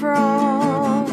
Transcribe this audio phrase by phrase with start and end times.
[0.00, 1.08] I care for all.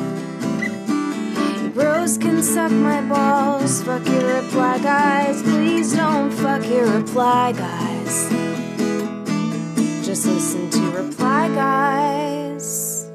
[1.61, 3.83] You bros can suck my balls.
[3.83, 5.41] Fuck your reply guys.
[5.43, 8.29] Please don't fuck your reply guys.
[10.05, 13.11] Just listen to reply guys.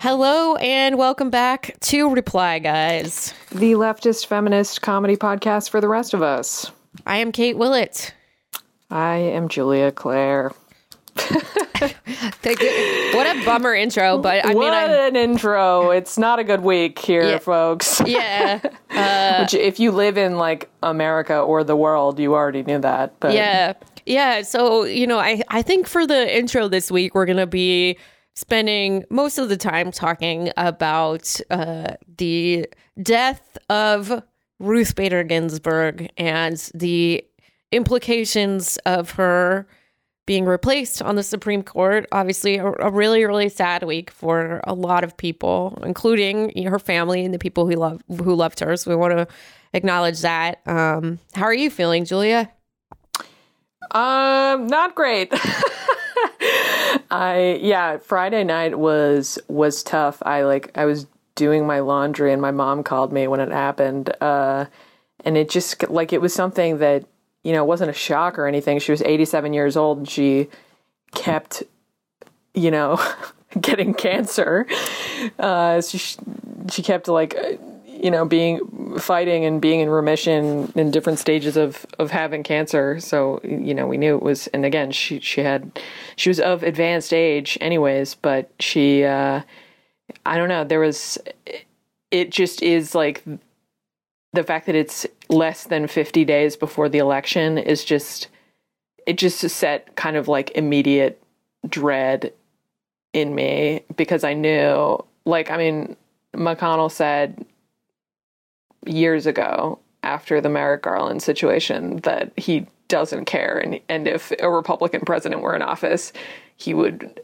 [0.00, 3.32] Hello and welcome back to Reply Guys.
[3.50, 6.70] the leftist feminist comedy podcast for the rest of us.
[7.06, 8.14] I am Kate Willett.
[8.90, 10.52] I am Julia Claire.
[13.14, 15.90] What a bummer intro, but I what mean, I, an intro!
[15.90, 17.38] It's not a good week here, Yeah.
[17.38, 18.00] folks.
[18.06, 18.60] yeah,
[19.40, 23.18] Which, if you live in like America or the world, you already knew that.
[23.20, 23.74] But yeah,
[24.06, 24.42] yeah.
[24.42, 27.98] So you know, I I think for the intro this week, we're gonna be
[28.34, 32.66] spending most of the time talking about uh, the
[33.02, 34.22] death of
[34.58, 37.24] Ruth Bader Ginsburg and the
[37.72, 39.66] implications of her
[40.26, 42.06] being replaced on the Supreme Court.
[42.12, 47.24] Obviously, a, a really, really sad week for a lot of people, including her family
[47.24, 48.76] and the people who love who loved her.
[48.76, 49.26] So we want to
[49.72, 50.60] acknowledge that.
[50.66, 52.50] Um, how are you feeling, Julia?
[53.90, 55.32] Um, not great.
[57.10, 60.22] I yeah, Friday night was was tough.
[60.22, 64.14] I like I was doing my laundry and my mom called me when it happened.
[64.20, 64.66] Uh
[65.24, 67.04] and it just like it was something that,
[67.44, 68.80] you know, it wasn't a shock or anything.
[68.80, 70.48] She was 87 years old and she
[71.12, 71.62] kept
[72.54, 73.04] you know,
[73.60, 74.66] getting cancer.
[75.38, 76.16] Uh so she,
[76.70, 77.36] she kept like
[78.04, 83.00] you know being fighting and being in remission in different stages of of having cancer
[83.00, 85.80] so you know we knew it was and again she she had
[86.16, 89.40] she was of advanced age anyways but she uh
[90.26, 91.18] i don't know there was
[92.10, 93.24] it just is like
[94.34, 98.28] the fact that it's less than 50 days before the election is just
[99.06, 101.22] it just set kind of like immediate
[101.68, 102.32] dread
[103.12, 105.96] in me because i knew like i mean
[106.34, 107.44] mcconnell said
[108.86, 114.50] years ago after the Merrick Garland situation that he doesn't care and and if a
[114.50, 116.12] Republican president were in office,
[116.56, 117.20] he would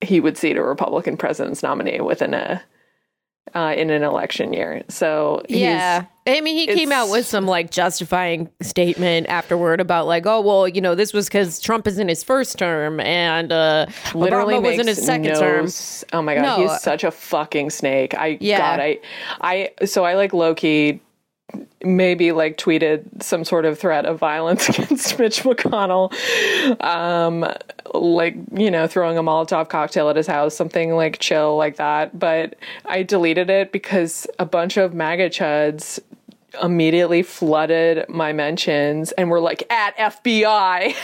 [0.00, 2.62] he would seat a Republican president's nominee within a
[3.54, 4.82] uh, in an election year.
[4.88, 6.04] So Yeah.
[6.28, 10.66] I mean, he came out with some like justifying statement afterward about like, oh, well,
[10.66, 14.62] you know, this was because Trump is in his first term and uh, literally Obama
[14.62, 15.68] was in his second no term.
[16.12, 16.56] Oh my god, No.
[16.68, 18.14] he's such a fucking snake.
[18.14, 18.58] I Yeah.
[18.58, 18.98] God, I
[19.80, 21.00] I so I like Loki
[21.86, 26.12] maybe like tweeted some sort of threat of violence against Mitch McConnell.
[26.82, 27.46] Um
[27.94, 32.18] like, you know, throwing a Molotov cocktail at his house, something like chill like that.
[32.18, 36.00] But I deleted it because a bunch of MAGA chuds
[36.62, 40.94] immediately flooded my mentions and were like at FBI.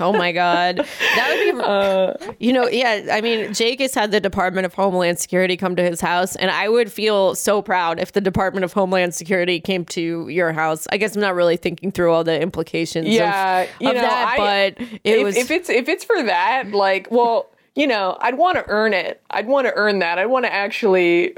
[0.00, 0.78] Oh my God.
[0.78, 3.08] That would be, Uh, you know, yeah.
[3.12, 6.50] I mean, Jake has had the Department of Homeland Security come to his house, and
[6.50, 10.86] I would feel so proud if the Department of Homeland Security came to your house.
[10.90, 14.00] I guess I'm not really thinking through all the implications yeah, of, you of know,
[14.02, 15.36] that, I- but it if, was.
[15.36, 19.22] if it's if it's for that, like, well, you know, I'd want to earn it.
[19.30, 20.18] I'd want to earn that.
[20.18, 21.34] I'd want to actually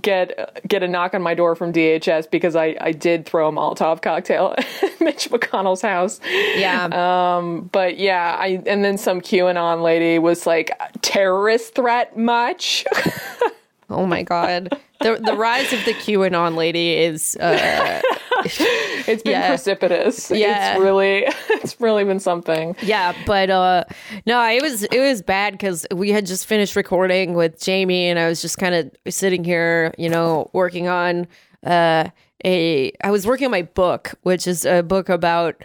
[0.00, 3.52] get get a knock on my door from DHS because I I did throw a
[3.52, 6.20] Molotov cocktail at Mitch McConnell's house.
[6.56, 6.84] yeah.
[6.86, 10.70] Um, but yeah, I and then some QAnon lady was like,
[11.02, 12.84] terrorist threat much?
[13.92, 14.68] Oh my god.
[15.00, 18.00] The the rise of the QAnon lady is uh
[18.44, 19.48] it's been Yeah.
[19.48, 20.30] precipitous.
[20.30, 20.72] Yeah.
[20.74, 22.76] It's really it's really been something.
[22.82, 23.84] yeah, but uh
[24.26, 28.18] no, it was it was bad cuz we had just finished recording with Jamie and
[28.18, 31.26] I was just kind of sitting here, you know, working on
[31.66, 32.08] uh
[32.44, 35.56] a I was working on my book, which is a book about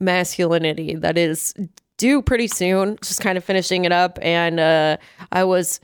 [0.00, 1.54] masculinity that is
[1.98, 4.96] due pretty soon, just kind of finishing it up and uh
[5.32, 5.80] I was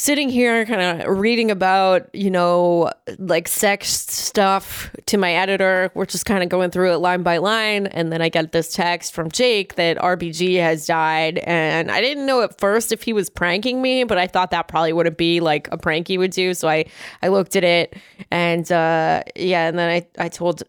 [0.00, 5.90] sitting here kind of reading about you know like sex stuff to my editor.
[5.94, 7.86] We're just kind of going through it line by line.
[7.86, 11.36] And then i get this text from jake that rbg has died.
[11.40, 14.68] And i didn't know at first if he was pranking me but i thought that
[14.68, 16.54] probably wouldn't be like a prank he would do.
[16.54, 16.86] So i
[17.22, 17.94] i looked at it
[18.30, 20.62] and uh yeah and then i i told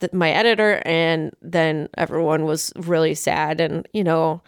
[0.00, 3.58] th- my editor and then everyone was really sad.
[3.58, 4.42] And you know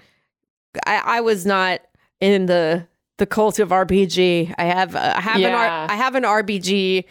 [0.85, 1.81] i i was not
[2.21, 2.87] in the
[3.23, 4.53] the cult of RBG.
[4.59, 5.57] I have uh, I have an Yeah.
[5.57, 7.05] R- I have an RBG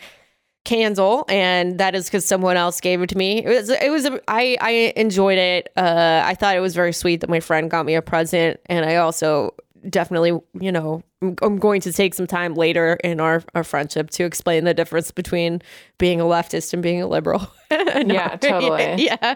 [0.66, 3.46] candle, and that is because someone else gave it to me.
[3.46, 5.70] It was it was a, I I enjoyed it.
[5.78, 8.86] Uh, I thought it was very sweet that my friend got me a present, and
[8.86, 9.56] I also
[9.90, 14.10] definitely you know I'm, I'm going to take some time later in our our friendship
[14.12, 15.62] to explain the difference between
[15.98, 17.48] being a leftist and being a liberal.
[17.72, 17.78] No.
[18.06, 19.06] Yeah, totally.
[19.06, 19.36] yeah,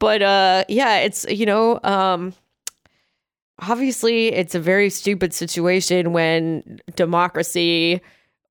[0.00, 2.34] but uh, yeah, it's you know um
[3.60, 8.00] obviously it's a very stupid situation when democracy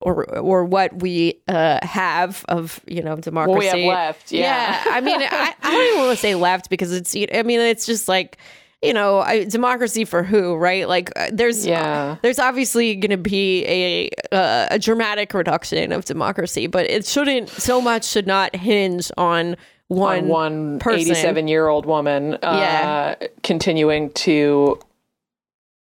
[0.01, 4.83] or or what we uh, have of you know democracy What we have left, yeah.
[4.85, 7.15] I mean, I, I don't even want to say left because it's.
[7.15, 8.37] I mean, it's just like
[8.83, 10.87] you know, I, democracy for who, right?
[10.87, 12.17] Like, uh, there's Yeah.
[12.21, 17.49] there's obviously going to be a uh, a dramatic reduction of democracy, but it shouldn't
[17.49, 19.57] so much should not hinge on
[19.87, 23.27] one on one 87 year old woman uh, Yeah.
[23.41, 24.79] continuing to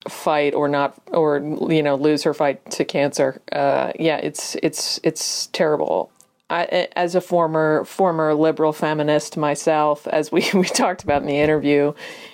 [0.08, 1.38] fight or not or
[1.70, 6.10] you know lose her fight to cancer uh, yeah it's it's it's terrible
[6.50, 11.38] I, as a former former liberal feminist myself as we we talked about in the
[11.38, 11.92] interview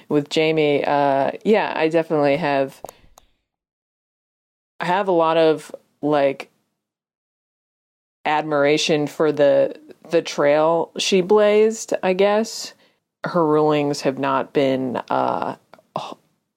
[0.09, 2.81] with Jamie uh, yeah I definitely have
[4.81, 6.51] I have a lot of like
[8.25, 9.79] admiration for the
[10.11, 12.75] the trail she blazed, I guess.
[13.25, 15.57] Her rulings have not been uh,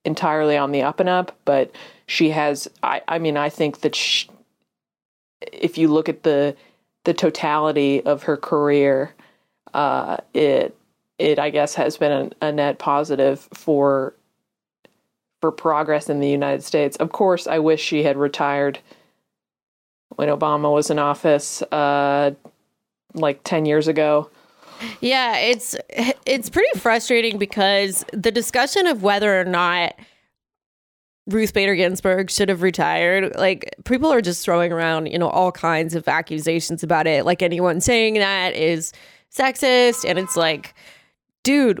[0.08, 1.70] entirely on the up and up, but
[2.06, 2.66] she has.
[2.82, 4.26] I, I mean, I think that sh
[5.40, 6.56] if you look at the
[7.04, 9.14] the totality of her career,
[9.72, 10.76] uh, it
[11.18, 14.14] it I guess has been a, a net positive for
[15.40, 16.96] for progress in the United States.
[16.96, 18.80] Of course, I wish she had retired
[20.16, 22.32] when Obama was in office, uh,
[23.14, 24.30] like ten years ago.
[25.00, 25.76] Yeah, it's
[26.26, 29.94] it's pretty frustrating because the discussion of whether or not
[31.26, 35.52] Ruth Bader Ginsburg should have retired, like people are just throwing around, you know, all
[35.52, 37.26] kinds of accusations about it.
[37.26, 38.92] Like anyone saying that is
[39.30, 40.74] sexist, and it's like,
[41.48, 41.80] dude,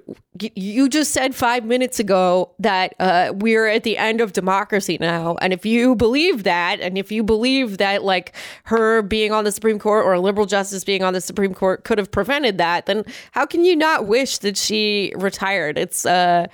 [0.54, 5.36] you just said five minutes ago that uh, we're at the end of democracy now,
[5.42, 9.52] and if you believe that, and if you believe that like her being on the
[9.52, 12.86] Supreme Court or a liberal justice being on the Supreme Court could have prevented that,
[12.86, 15.76] then how can you not wish that she retired?
[15.76, 16.46] It's uh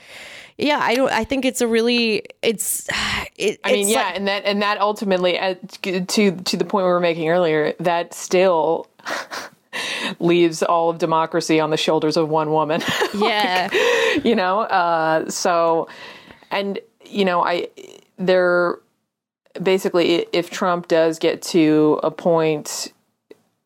[0.58, 1.10] yeah, I don't.
[1.10, 2.24] I think it's a really.
[2.42, 2.88] It's.
[3.36, 6.64] It, I mean, it's yeah, like- and that and that ultimately, uh, to to the
[6.64, 8.86] point we were making earlier, that still
[10.20, 12.82] leaves all of democracy on the shoulders of one woman.
[13.14, 13.68] yeah,
[14.24, 15.88] you know, uh, so
[16.50, 17.68] and you know, I
[18.16, 18.78] there
[19.62, 22.92] basically if Trump does get to appoint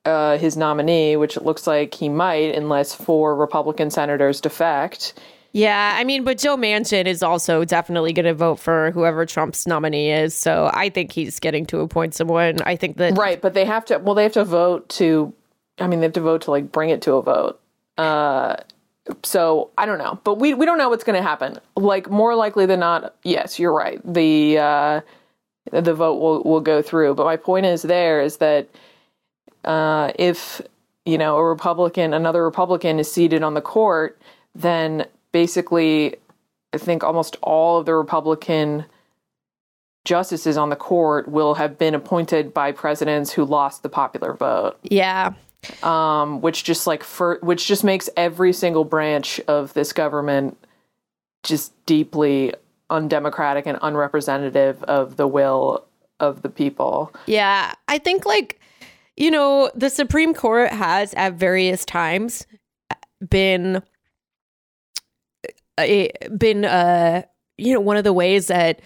[0.04, 5.14] uh, his nominee, which it looks like he might, unless four Republican senators defect.
[5.52, 5.96] yeah.
[5.98, 10.10] I mean, but Joe Manchin is also definitely going to vote for whoever Trump's nominee
[10.10, 10.34] is.
[10.34, 12.62] So I think he's getting to appoint someone.
[12.62, 13.16] I think that.
[13.16, 13.98] Right, but they have to.
[13.98, 15.34] Well, they have to vote to.
[15.80, 17.60] I mean, they have to vote to like bring it to a vote.
[17.96, 18.56] Uh,
[19.22, 21.58] so I don't know, but we we don't know what's going to happen.
[21.76, 24.00] Like more likely than not, yes, you're right.
[24.04, 25.00] The uh,
[25.72, 27.14] the vote will will go through.
[27.14, 28.68] But my point is there is that
[29.64, 30.60] uh, if
[31.06, 34.20] you know a Republican, another Republican is seated on the court,
[34.54, 36.16] then basically,
[36.72, 38.84] I think almost all of the Republican
[40.04, 44.78] justices on the court will have been appointed by presidents who lost the popular vote,
[44.82, 45.34] Yeah.
[45.82, 50.56] Um, which just like for which just makes every single branch of this government
[51.42, 52.54] just deeply
[52.90, 55.84] undemocratic and unrepresentative of the will
[56.20, 57.12] of the people.
[57.26, 58.60] Yeah, I think like
[59.16, 62.46] you know, the Supreme Court has at various times
[63.28, 63.82] been
[65.78, 67.22] a, been uh
[67.56, 68.80] you know one of the ways that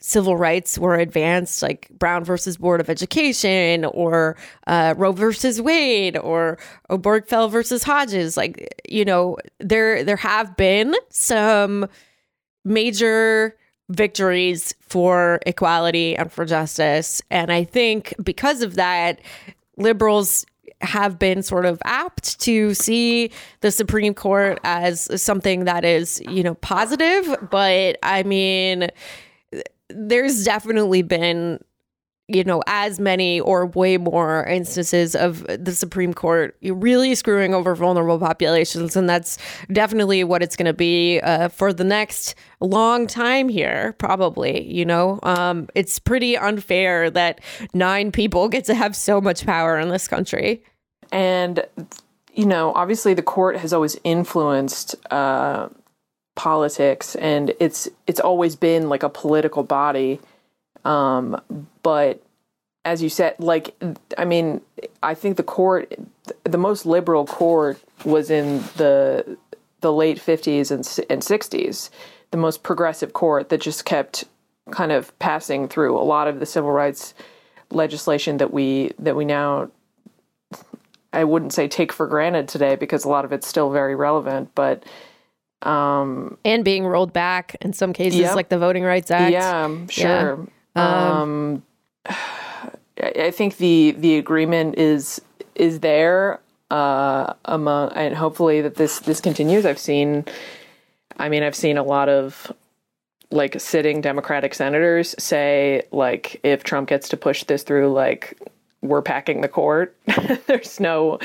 [0.00, 4.36] civil rights were advanced like Brown versus Board of Education or
[4.66, 6.58] uh, Roe versus Wade or
[6.90, 11.88] Obergefell versus Hodges like you know there there have been some
[12.64, 13.56] major
[13.88, 17.22] victories for equality and for justice.
[17.30, 19.20] And I think because of that,
[19.76, 20.44] liberals
[20.82, 26.42] have been sort of apt to see the Supreme Court as something that is, you
[26.42, 27.48] know, positive.
[27.50, 28.88] But I mean,
[29.96, 31.60] there's definitely been
[32.28, 37.76] you know, as many or way more instances of the Supreme Court really screwing over
[37.76, 38.96] vulnerable populations.
[38.96, 39.38] And that's
[39.70, 44.66] definitely what it's going to be uh, for the next long time here, probably.
[44.68, 47.40] You know, um, it's pretty unfair that
[47.72, 50.64] nine people get to have so much power in this country.
[51.12, 51.64] And
[52.34, 55.68] you know, obviously, the court has always influenced uh,
[56.36, 60.20] politics, and it's it's always been like a political body.
[60.84, 61.40] Um,
[61.82, 62.22] but
[62.84, 63.74] as you said, like
[64.16, 64.60] I mean,
[65.02, 65.92] I think the court,
[66.44, 69.36] the most liberal court, was in the
[69.80, 71.90] the late fifties and and sixties.
[72.30, 74.24] The most progressive court that just kept
[74.70, 77.14] kind of passing through a lot of the civil rights
[77.70, 79.70] legislation that we that we now
[81.12, 84.50] I wouldn't say take for granted today because a lot of it's still very relevant,
[84.54, 84.84] but
[85.66, 88.34] Um, and being rolled back in some cases, Yep.
[88.36, 89.32] like the Voting Rights Act.
[89.32, 90.46] yeah, sure.
[90.74, 91.62] Um,
[92.06, 92.14] I
[92.98, 95.20] I think the the agreement is
[95.54, 99.66] is there uh, among, and hopefully that this this continues.
[99.66, 100.24] I've seen,
[101.18, 102.52] I mean, I've seen a lot of
[103.30, 108.38] like sitting Democratic senators say like if Trump gets to push this through, like
[108.82, 109.96] we're packing the court.
[110.46, 111.18] there's no,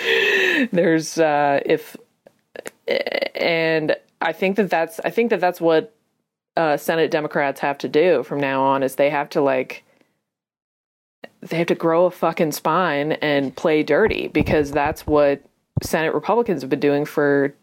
[0.72, 1.96] there's uh, if,
[3.36, 5.94] and I think that that's I think that that's what
[6.58, 9.84] uh, Senate Democrats have to do from now on is they have to like
[11.42, 15.42] they have to grow a fucking spine and play dirty because that's what
[15.82, 17.54] Senate Republicans have been doing for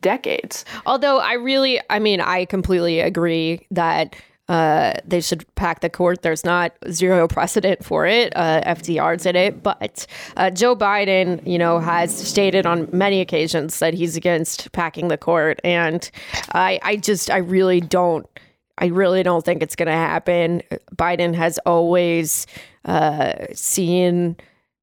[0.00, 0.64] decades.
[0.84, 4.14] Although I really, I mean, I completely agree that
[4.48, 6.22] uh, they should pack the court.
[6.22, 8.32] There's not zero precedent for it.
[8.36, 13.78] Uh, FDR did it, but uh, Joe Biden, you know, has stated on many occasions
[13.78, 16.10] that he's against packing the court, and
[16.52, 18.26] I, I just, I really don't.
[18.78, 20.60] I really don't think it's going to happen.
[20.94, 22.46] Biden has always
[22.84, 24.36] uh, seen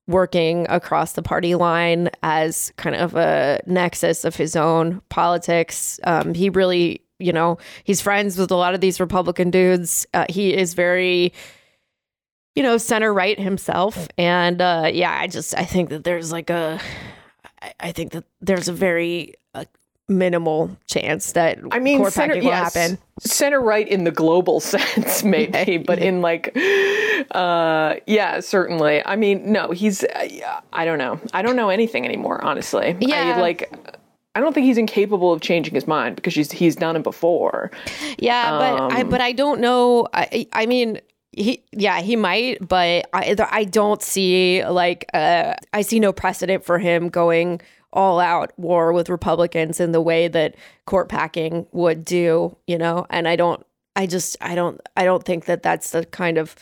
[0.08, 6.00] working across the party line as kind of a nexus of his own politics.
[6.04, 10.06] Um, he really, you know, he's friends with a lot of these Republican dudes.
[10.14, 11.34] Uh, he is very,
[12.56, 14.08] you know, center right himself.
[14.18, 16.80] And uh, yeah, I just, I think that there's like a,
[17.62, 19.64] I- I think that there's a very uh,
[20.10, 22.98] minimal chance that I mean, court center, will yes, happen.
[23.22, 26.52] center right in the global sense, maybe, but in like,
[27.32, 29.02] uh, yeah, certainly.
[29.06, 31.22] I mean, no, he's, uh, I don't know.
[31.34, 32.98] I don't know anything anymore, honestly.
[33.00, 33.36] Yeah.
[33.38, 33.72] I, like,
[34.36, 37.72] I don't think he's incapable of changing his mind because he's he's done it before.
[38.18, 40.08] Yeah, but I but I don't know.
[40.14, 41.00] I I mean.
[41.36, 46.64] He yeah he might but I I don't see like uh I see no precedent
[46.64, 47.60] for him going
[47.92, 53.08] all out war with Republicans in the way that court packing would do you know
[53.10, 56.56] and I don't I just I don't I don't think that that's the kind of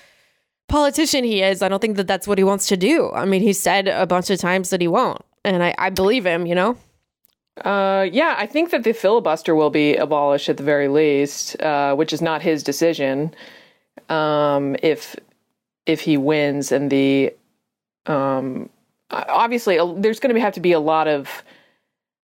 [0.70, 3.42] politician he is I don't think that that's what he wants to do I mean
[3.42, 6.56] he said a bunch of times that he won't and I I believe him you
[6.56, 6.78] know
[7.58, 11.94] Uh, yeah, I think that the filibuster will be abolished at the very least, uh,
[11.96, 13.34] which is not his decision.
[14.10, 15.16] Um, if
[15.86, 17.34] if he wins, and the
[18.06, 18.70] um,
[19.10, 21.44] obviously there's going to have to be a lot of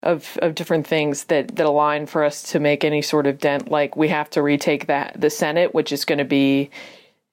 [0.04, 3.70] of of different things that that align for us to make any sort of dent.
[3.70, 6.70] Like we have to retake that the Senate, which is going to be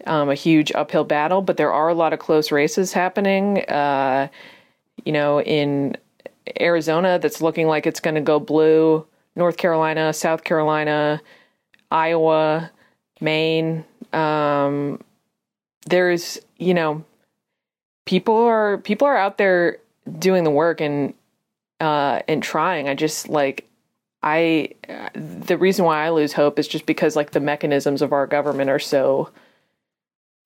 [0.07, 1.43] um, a huge uphill battle.
[1.43, 3.61] But there are a lot of close races happening.
[3.65, 4.29] Uh,
[5.05, 5.97] you know, in
[6.61, 11.21] Arizona that's looking like it's going to go blue, North Carolina, South Carolina,
[11.91, 12.71] Iowa,
[13.21, 13.85] Maine.
[14.13, 15.01] Um,
[15.87, 17.05] there's, you know,
[18.07, 19.79] people are people are out there
[20.19, 21.15] doing the work and
[21.81, 22.89] uh, and trying.
[22.89, 23.69] I just like
[24.23, 24.71] I
[25.15, 28.71] the reason why I lose hope is just because like the mechanisms of our government
[28.71, 29.31] are so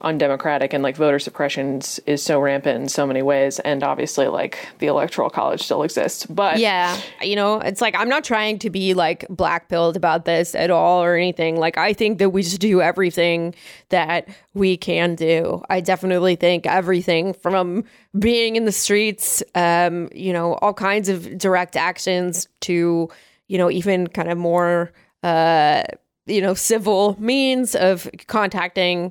[0.01, 4.69] undemocratic and like voter suppression is- so rampant in so many ways and obviously like
[4.79, 6.97] the electoral college still exists but Yeah.
[7.21, 10.71] You know, it's like I'm not trying to be like black pilled about this at
[10.71, 11.57] all or anything.
[11.57, 13.55] Like I think that we just do everything
[13.89, 15.63] that we can do.
[15.69, 17.85] I definitely think everything from
[18.19, 23.09] being in the streets, um, you know, all kinds of direct actions to,
[23.49, 24.93] you know, even kind of more
[25.25, 25.83] uh,
[26.27, 29.11] you know, civil means of contacting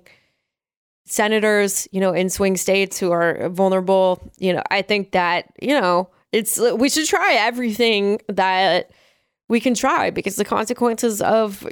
[1.07, 5.79] senators, you know, in swing states who are vulnerable, you know, I think that, you
[5.79, 8.91] know, it's we should try everything that
[9.49, 11.65] we can try because the consequences of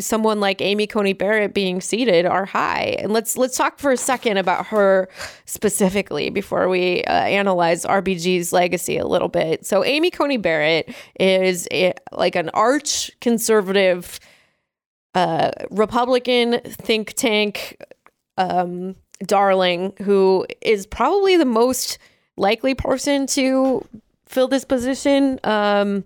[0.00, 2.96] someone like Amy Coney Barrett being seated are high.
[2.98, 5.08] And let's let's talk for a second about her
[5.44, 9.64] specifically before we uh, analyze RBG's legacy a little bit.
[9.64, 14.18] So Amy Coney Barrett is a, like an arch conservative
[15.14, 17.76] uh, Republican think tank
[18.38, 18.96] um,
[19.26, 21.98] darling who is probably the most
[22.36, 23.86] likely person to
[24.26, 25.38] fill this position.
[25.44, 26.04] Um,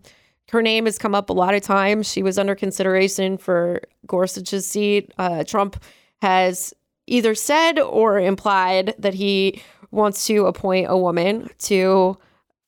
[0.50, 2.10] her name has come up a lot of times.
[2.10, 5.12] She was under consideration for Gorsuch's seat.
[5.18, 5.82] Uh, Trump
[6.22, 6.72] has
[7.06, 12.16] either said or implied that he wants to appoint a woman to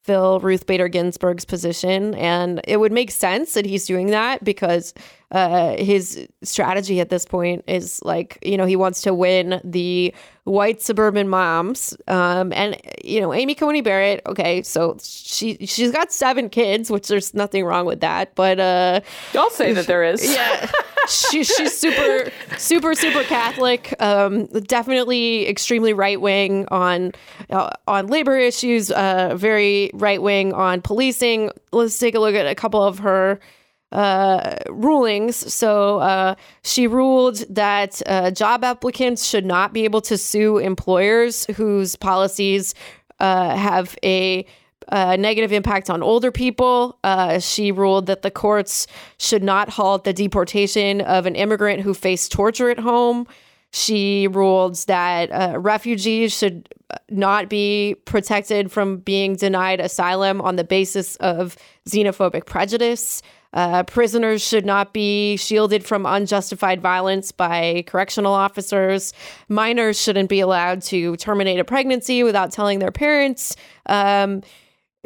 [0.05, 2.15] fill Ruth Bader Ginsburg's position.
[2.15, 4.95] And it would make sense that he's doing that because
[5.33, 10.15] uh, his strategy at this point is like, you know, he wants to win the
[10.45, 11.97] white suburban moms.
[12.07, 17.09] Um, and, you know, Amy Coney Barrett, okay, so she, she's got seven kids, which
[17.09, 18.35] there's nothing wrong with that.
[18.37, 19.01] But, uh,
[19.35, 20.71] i'll say that there is yeah
[21.09, 27.13] she, she's super super super catholic um definitely extremely right wing on
[27.51, 32.47] uh, on labor issues uh very right wing on policing let's take a look at
[32.47, 33.39] a couple of her
[33.93, 35.53] uh, rulings.
[35.53, 41.47] So uh, she ruled that uh, job applicants should not be able to sue employers
[41.57, 42.75] whose policies
[43.21, 44.47] uh, have a
[44.89, 46.99] uh, negative impact on older people.
[47.03, 48.87] Uh, she ruled that the courts
[49.19, 53.27] should not halt the deportation of an immigrant who faced torture at home.
[53.73, 56.69] She ruled that refugees should
[57.11, 61.57] not be protected from being denied asylum on the basis of
[61.89, 63.23] xenophobic prejudice.
[63.53, 69.13] Uh, prisoners should not be shielded from unjustified violence by correctional officers.
[69.49, 73.57] Minors shouldn't be allowed to terminate a pregnancy without telling their parents.
[73.87, 74.43] Um,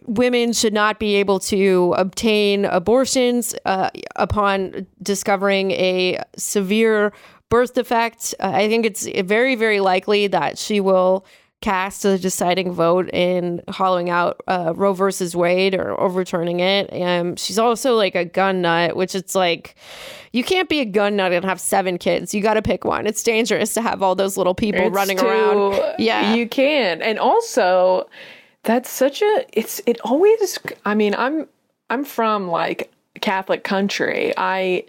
[0.06, 7.12] women should not be able to obtain abortions uh, upon discovering a severe
[7.50, 8.34] birth defect.
[8.40, 11.24] Uh, I think it's very, very likely that she will
[11.60, 16.90] cast a deciding vote in hollowing out uh, Roe versus Wade or overturning it.
[16.90, 19.74] And she's also like a gun nut, which it's like
[20.32, 22.32] you can't be a gun nut and have seven kids.
[22.32, 23.06] You got to pick one.
[23.06, 25.94] It's dangerous to have all those little people It's running too- around.
[25.98, 26.34] Yeah.
[26.34, 28.08] you can, and also
[28.62, 29.44] that's such a.
[29.52, 30.58] It's it always.
[30.84, 31.46] I mean, I'm
[31.90, 32.90] I'm from like
[33.20, 34.32] Catholic country.
[34.36, 34.84] I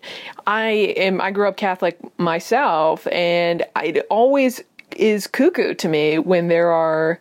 [0.47, 1.19] I am.
[1.19, 4.61] I grew up Catholic myself, and I, it always
[4.97, 7.19] is cuckoo to me when there are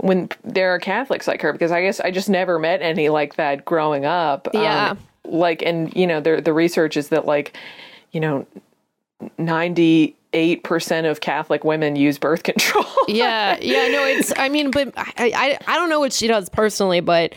[0.00, 3.36] when there are Catholics like her because I guess I just never met any like
[3.36, 4.48] that growing up.
[4.54, 4.94] Um, Yeah.
[5.24, 7.56] like and you know the the research is that like
[8.12, 8.46] you know
[9.38, 12.84] 98% of Catholic women use birth control.
[13.08, 14.32] yeah, yeah, no, it's.
[14.36, 17.34] I mean, but I, I, I don't know what she does personally, but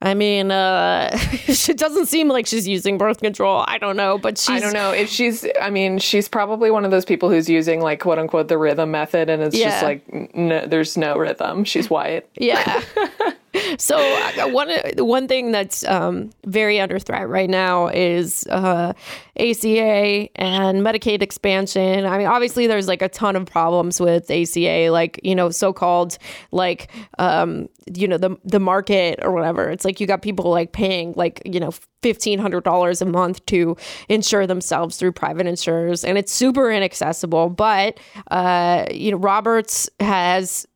[0.00, 1.10] I mean, uh,
[1.48, 3.64] it doesn't seem like she's using birth control.
[3.66, 4.50] I don't know, but she's.
[4.50, 5.44] I don't know if she's.
[5.60, 8.92] I mean, she's probably one of those people who's using like quote unquote the rhythm
[8.92, 9.70] method, and it's Yeah.
[9.70, 11.64] just like n- there's no rhythm.
[11.64, 12.28] She's white.
[12.36, 12.80] Yeah.
[13.78, 18.92] so uh, one one thing that's um, very under threat right now is uh,
[19.38, 22.04] ACA and Medicaid expansion.
[22.04, 26.18] I mean, obviously, there's like a ton of problems with ACA, like you know, so-called
[26.50, 29.70] like um, you know the the market or whatever.
[29.70, 31.72] It's like you got people like paying like you know
[32.02, 33.76] fifteen hundred dollars a month to
[34.08, 37.48] insure themselves through private insurers, and it's super inaccessible.
[37.48, 37.98] But
[38.30, 40.66] uh, you know, Roberts has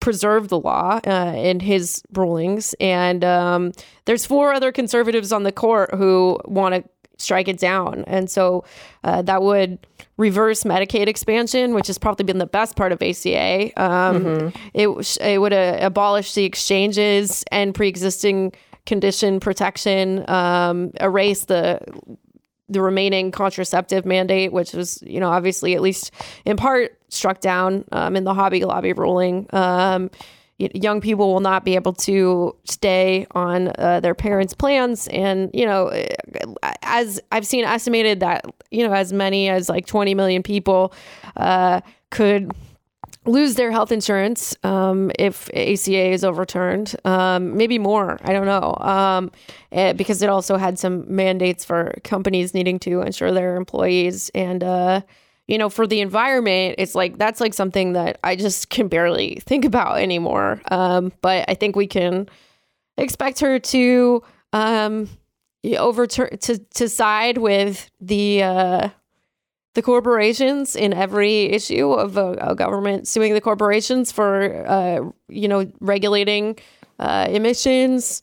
[0.00, 3.72] preserved the law uh, in his rulings, and um,
[4.04, 6.84] there's four other conservatives on the court who want to
[7.16, 8.64] strike it down, and so
[9.04, 9.78] uh, that would
[10.16, 13.72] reverse Medicaid expansion, which has probably been the best part of ACA.
[13.80, 18.52] Um, It it would uh, abolish the exchanges and pre-existing
[18.86, 21.80] condition protection, um, erase the
[22.68, 26.10] the remaining contraceptive mandate, which was, you know, obviously at least
[26.44, 29.46] in part struck down um, in the Hobby Lobby ruling.
[29.54, 30.10] Um,
[30.58, 35.64] young people will not be able to stay on uh, their parents' plans, and you
[35.64, 35.92] know,
[36.82, 40.92] as I've seen estimated that you know as many as like 20 million people
[41.36, 42.52] uh, could
[43.28, 46.96] lose their health insurance um, if ACA is overturned.
[47.04, 48.18] Um, maybe more.
[48.22, 48.74] I don't know.
[48.80, 49.30] Um,
[49.70, 54.30] eh, because it also had some mandates for companies needing to insure their employees.
[54.34, 55.02] And, uh,
[55.46, 59.40] you know, for the environment, it's like that's like something that I just can barely
[59.46, 60.60] think about anymore.
[60.70, 62.28] Um, but I think we can
[62.96, 65.08] expect her to um,
[65.64, 68.88] overturn to to side with the uh,
[69.78, 75.46] the corporations in every issue of a, a government suing the corporations for uh, you
[75.46, 76.58] know regulating
[76.98, 78.22] uh, emissions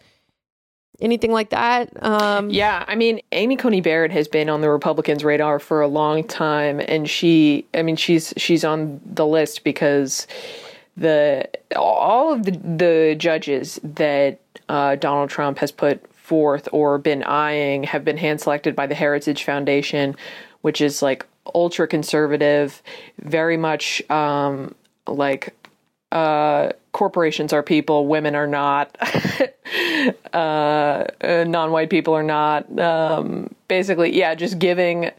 [0.99, 5.23] anything like that um Yeah, I mean, Amy Coney Barrett has been on the Republicans'
[5.23, 10.27] radar for a long time, and she, I mean, she's she's on the list because
[10.97, 17.23] the all of the the judges that uh, Donald Trump has put forth or been
[17.23, 20.17] eyeing have been hand selected by the Heritage Foundation,
[20.61, 22.81] which is like ultra conservative,
[23.21, 24.73] very much um,
[25.07, 25.53] like
[26.11, 28.95] uh, corporations are people, women are not,
[30.33, 32.79] uh, uh, non-white people are not.
[32.79, 35.11] Um, basically, yeah, just giving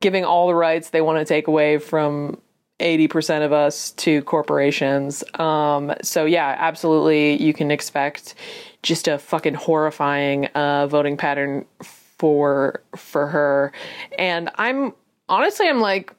[0.00, 2.38] giving all the rights they want to take away from
[2.78, 5.24] 80% of us to corporations.
[5.40, 8.34] Um, so yeah, absolutely you can expect
[8.82, 13.72] just a fucking horrifying uh, voting pattern for for her.
[14.18, 14.92] And I'm
[15.28, 16.12] honestly I'm like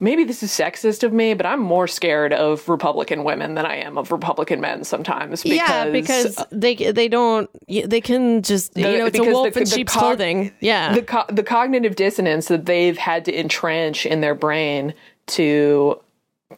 [0.00, 3.76] maybe this is sexist of me, but I'm more scared of Republican women than I
[3.76, 8.76] am of Republican men sometimes because yeah because uh, they they don't they can just
[8.76, 11.42] you know it's a wolf the- in the sheep's cog- clothing yeah the co- the
[11.42, 14.94] cognitive dissonance that they've had to entrench in their brain
[15.26, 16.00] to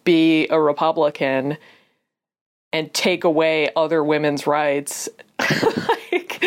[0.04, 1.56] be a Republican
[2.72, 5.08] and take away other women's rights.
[5.38, 6.38] like,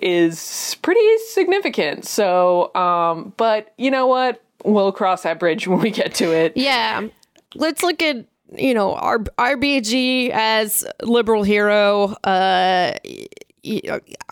[0.00, 2.04] is pretty significant.
[2.06, 4.42] So, um, but you know what?
[4.64, 6.56] We'll cross that bridge when we get to it.
[6.56, 7.08] Yeah.
[7.54, 8.24] Let's look at
[8.56, 12.14] you know R- RBG as liberal hero.
[12.24, 12.94] Uh,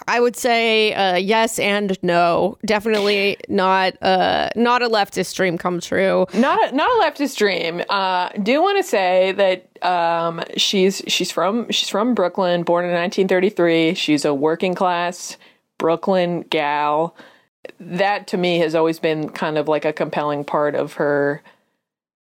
[0.08, 2.58] I would say uh, yes and no.
[2.64, 3.94] Definitely not.
[4.02, 6.26] Uh, not a leftist dream come true.
[6.34, 7.82] Not a, not a leftist dream.
[7.88, 12.92] Uh, do want to say that um, she's she's from she's from Brooklyn, born in
[12.92, 13.94] 1933.
[13.94, 15.36] She's a working class
[15.78, 17.16] Brooklyn gal.
[17.78, 21.42] That to me has always been kind of like a compelling part of her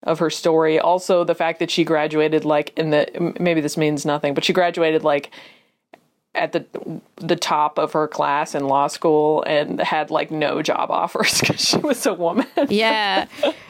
[0.03, 0.79] of her story.
[0.79, 4.53] Also, the fact that she graduated like in the maybe this means nothing, but she
[4.53, 5.31] graduated like
[6.37, 6.65] at the
[7.17, 11.59] the top of her class in law school and had like no job offers because
[11.59, 12.47] she was a woman.
[12.69, 13.25] yeah,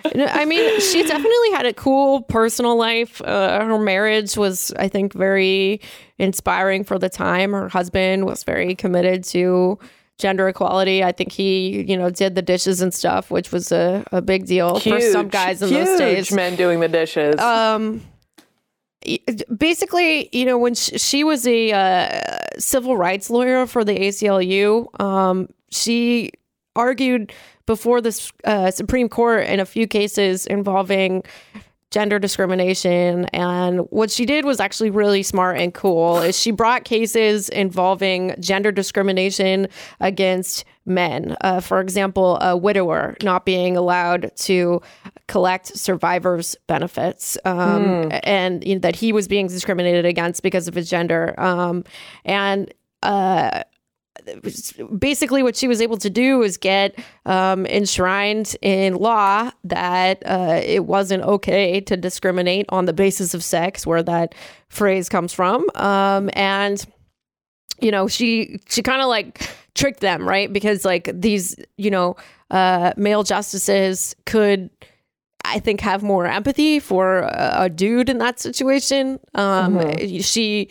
[0.06, 3.22] I mean, she definitely had a cool personal life.
[3.22, 5.82] Uh, her marriage was, I think, very
[6.20, 7.54] inspiring for the time.
[7.54, 9.80] Her husband was very committed to
[10.18, 11.04] gender equality.
[11.04, 14.46] I think he, you know, did the dishes and stuff, which was a, a big
[14.46, 16.32] deal huge, for some guys in those days.
[16.32, 17.40] Men doing the dishes.
[17.40, 18.02] Um,
[19.56, 22.20] basically, you know, when she, she was a uh,
[22.58, 26.32] civil rights lawyer for the ACLU, um, she
[26.76, 27.34] argued
[27.66, 31.24] before the uh, Supreme Court in a few cases involving
[31.92, 33.26] gender discrimination.
[33.26, 36.20] And what she did was actually really smart and cool.
[36.20, 39.68] Is she brought cases involving gender discrimination
[40.00, 44.82] against men uh, for example a widower not being allowed to
[45.28, 48.20] collect survivors benefits um, mm.
[48.24, 51.84] and you know, that he was being discriminated against because of his gender um,
[52.26, 52.74] and
[53.04, 53.64] uh,
[54.98, 60.62] basically what she was able to do is get um, enshrined in law that uh,
[60.64, 64.36] it wasn't okay to discriminate on the basis of sex, where that
[64.70, 65.68] phrase comes from.
[65.76, 66.84] Um, and
[67.80, 70.52] you know, she she kind of like tricked them, right?
[70.52, 72.16] Because like these, you know,
[72.52, 74.70] uh, male justices could.
[75.46, 79.18] I think have more empathy for a, a dude in that situation.
[79.34, 80.20] Um, mm-hmm.
[80.20, 80.68] She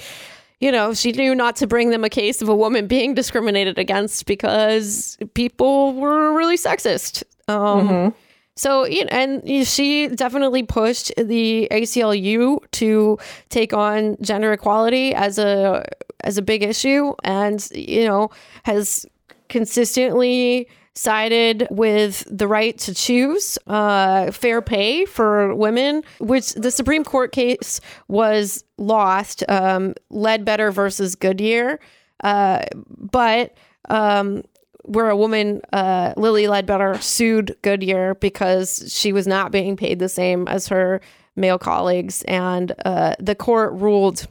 [0.60, 3.78] you know, she knew not to bring them a case of a woman being discriminated
[3.78, 7.22] against because people were really sexist.
[7.48, 8.18] Um, mm-hmm.
[8.56, 13.18] So, you and she definitely pushed the ACLU to
[13.50, 15.84] take on gender equality as a
[16.24, 18.30] as a big issue, and you know,
[18.64, 19.04] has
[19.48, 27.04] consistently sided with the right to choose uh, fair pay for women, which the Supreme
[27.04, 31.78] Court case was lost, um, Ledbetter versus Goodyear.
[32.24, 33.54] Uh, but
[33.90, 34.42] um,
[34.86, 40.08] where a woman, uh, Lilly Ledbetter, sued Goodyear because she was not being paid the
[40.08, 41.00] same as her
[41.34, 42.22] male colleagues.
[42.22, 44.26] And uh, the court ruled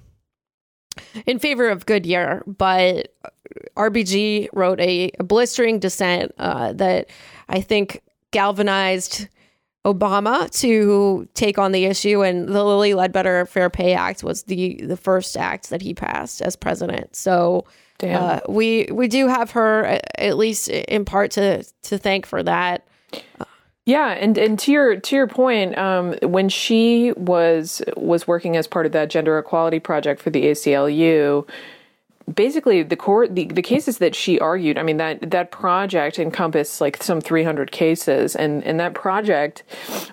[1.26, 3.14] in favor of Goodyear, but
[3.76, 7.10] RBG wrote a, a blistering dissent uh, that
[7.50, 9.28] I think galvanized
[9.86, 14.82] Obama to take on the issue, and the Lilly Ledbetter Fair Pay Act was the
[14.84, 17.16] the first act that he passed as president.
[17.16, 17.66] So
[18.04, 22.86] uh, we we do have her at least in part to to thank for that.
[23.86, 28.68] Yeah, and and to your to your point, um, when she was was working as
[28.68, 31.48] part of that gender equality project for the ACLU,
[32.34, 36.82] basically the court the, the cases that she argued i mean that that project encompassed
[36.82, 39.62] like some 300 cases and and that project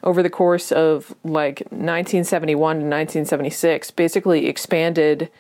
[0.04, 5.30] over the course of like 1971 to 1976 basically expanded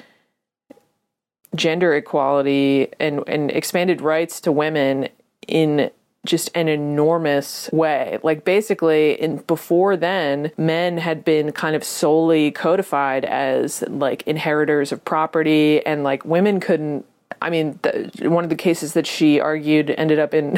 [1.54, 5.08] gender equality and and expanded rights to women
[5.46, 5.90] in
[6.24, 8.18] just an enormous way.
[8.22, 14.92] Like basically in before then, men had been kind of solely codified as like inheritors
[14.92, 17.04] of property and like women couldn't
[17.40, 20.56] I mean, the, one of the cases that she argued ended up in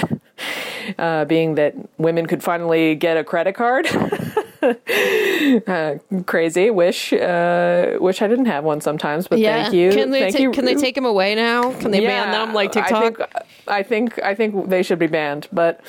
[0.99, 3.87] uh, being that women could finally get a credit card.
[5.67, 5.95] uh,
[6.27, 6.71] crazy.
[6.71, 9.29] Wish, uh, wish I didn't have one sometimes.
[9.29, 9.65] But yeah.
[9.65, 9.91] thank you.
[9.91, 10.51] Can they thank ta- you.
[10.53, 11.73] Can they take them away now?
[11.79, 13.03] Can they yeah, ban them like TikTok?
[13.03, 13.21] I think,
[13.69, 15.85] I think I think they should be banned, but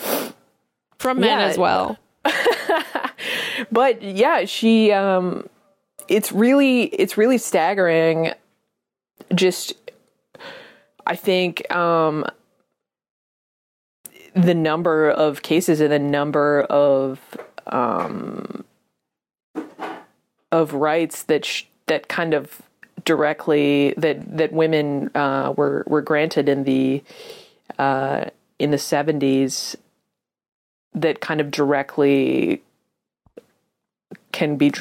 [0.97, 1.45] from men yeah.
[1.45, 1.97] as well.
[3.71, 4.91] but yeah, she.
[4.91, 5.47] Um,
[6.07, 8.31] it's really it's really staggering.
[9.33, 9.73] Just,
[11.07, 11.69] I think.
[11.73, 12.25] Um,
[14.35, 17.19] the number of cases and the number of
[17.67, 18.63] um,
[20.51, 22.61] of rights that sh- that kind of
[23.03, 27.03] directly that that women uh, were were granted in the
[27.77, 28.25] uh,
[28.59, 29.75] in the seventies
[30.93, 32.61] that kind of directly
[34.31, 34.71] can be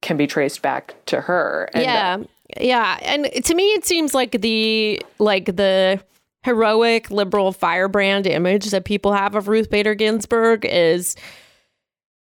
[0.00, 1.68] can be traced back to her.
[1.74, 2.16] And, yeah,
[2.60, 6.00] yeah, and to me, it seems like the like the
[6.42, 11.16] heroic liberal firebrand image that people have of Ruth Bader Ginsburg is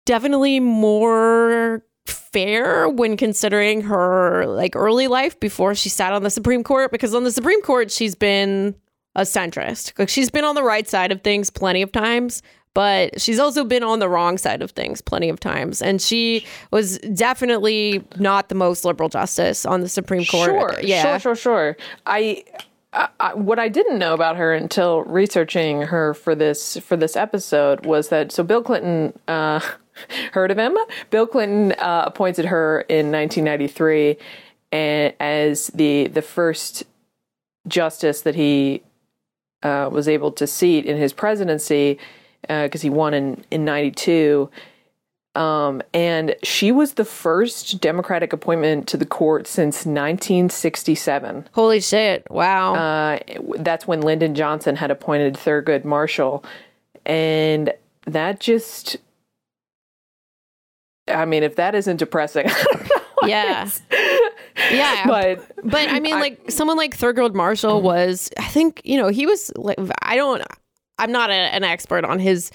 [0.06, 6.64] definitely more fair when considering her like early life before she sat on the Supreme
[6.64, 8.76] Court because on the Supreme Court she's been
[9.16, 9.98] a centrist.
[9.98, 13.64] Like she's been on the right side of things plenty of times, but she's also
[13.64, 15.82] been on the wrong side of things plenty of times.
[15.82, 20.50] And she was definitely not the most liberal justice on the Supreme Court.
[20.50, 21.02] Sure, yeah.
[21.02, 21.78] sure, sure, sure.
[22.06, 22.44] I,
[22.92, 27.16] I, I, what I didn't know about her until researching her for this for this
[27.16, 29.62] episode was that so Bill Clinton uh,
[30.34, 30.78] heard of him.
[31.10, 34.18] Bill Clinton uh, appointed her in 1993
[34.72, 36.84] and as the the first
[37.68, 38.84] justice that he
[39.64, 42.00] uh, was able to seat in his presidency
[42.42, 44.50] because uh, he won in in 92
[45.36, 51.50] um, and she was the first Democratic appointment to the court since 1967.
[51.52, 52.26] Holy shit.
[52.32, 52.76] Wow.
[52.76, 53.20] Uh,
[53.60, 56.44] that's when Lyndon Johnson had appointed Thurgood Marshall.
[57.06, 57.74] And
[58.06, 58.96] that just,
[61.08, 62.50] I mean, if that isn't depressing,
[63.24, 63.70] yeah.
[64.72, 65.08] yeah.
[65.08, 69.26] But, but I mean, like, someone like Thurgood Marshall was, I think, you know, he
[69.26, 70.42] was like, I don't,
[70.98, 72.52] I'm not a, an expert on his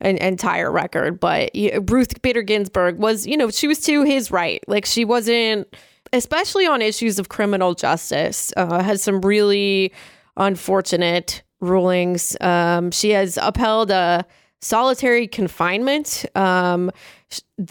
[0.00, 1.50] an entire record, but
[1.88, 4.62] Ruth Bader Ginsburg was, you know, she was to his right.
[4.68, 5.74] Like she wasn't,
[6.12, 9.92] especially on issues of criminal justice, uh, has some really
[10.36, 12.36] unfortunate rulings.
[12.40, 14.26] Um, she has upheld a
[14.60, 16.26] solitary confinement.
[16.34, 16.90] Um,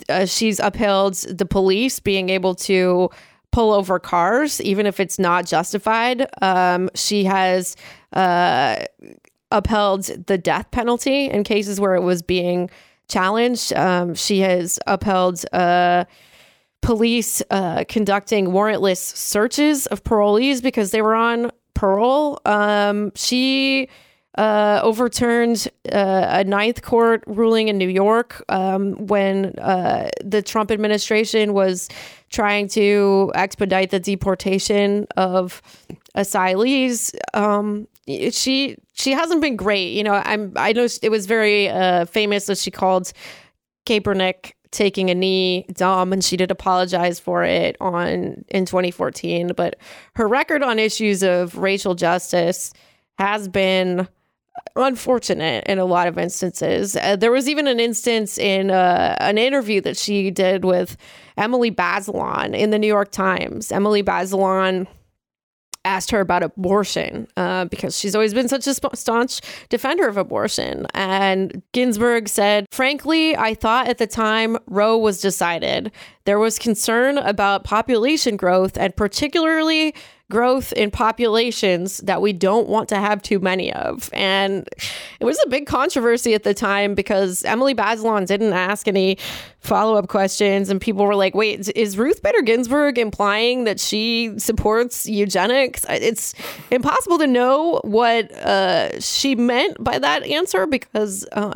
[0.10, 3.10] uh, she's upheld the police being able to
[3.52, 6.28] pull over cars, even if it's not justified.
[6.42, 7.76] Um, she has
[8.14, 8.84] uh,
[9.52, 12.70] upheld the death penalty in cases where it was being
[13.08, 13.72] challenged.
[13.74, 16.06] Um, she has upheld uh,
[16.82, 22.40] police uh, conducting warrantless searches of parolees because they were on parole.
[22.46, 23.88] Um, she
[24.38, 30.72] uh, overturned uh, a ninth court ruling in New York um, when uh, the Trump
[30.72, 31.88] administration was
[32.30, 35.62] trying to expedite the deportation of
[36.16, 37.14] asylees.
[37.34, 39.94] Um, she she hasn't been great.
[39.94, 43.14] You know, I'm I know it was very uh, famous that she called
[43.86, 49.76] Kaepernick taking a knee dumb and she did apologize for it on in 2014 but
[50.16, 52.74] her record on issues of racial justice
[53.20, 54.08] has been
[54.76, 56.96] unfortunate in a lot of instances.
[56.96, 60.98] Uh, there was even an instance in uh, an interview that she did with
[61.38, 63.72] Emily Bazelon in the New York Times.
[63.72, 64.88] Emily Bazelon
[65.86, 70.88] asked her about abortion uh, because she's always been such a staunch defender of abortion.
[70.94, 75.92] And Ginsburg said, Frankly, I thought at the time Roe was decided.
[76.26, 79.94] There was concern about population growth and particularly
[80.34, 84.10] growth in populations that we don't want to have too many of.
[84.12, 84.68] And
[85.20, 89.20] it was a big controversy at the time because Emily Bazelon didn't ask any
[89.60, 90.70] follow up questions.
[90.70, 95.86] And people were like, wait, is Ruth Bader Ginsburg implying that she supports eugenics?
[95.88, 96.34] It's
[96.72, 101.54] impossible to know what uh, she meant by that answer because uh,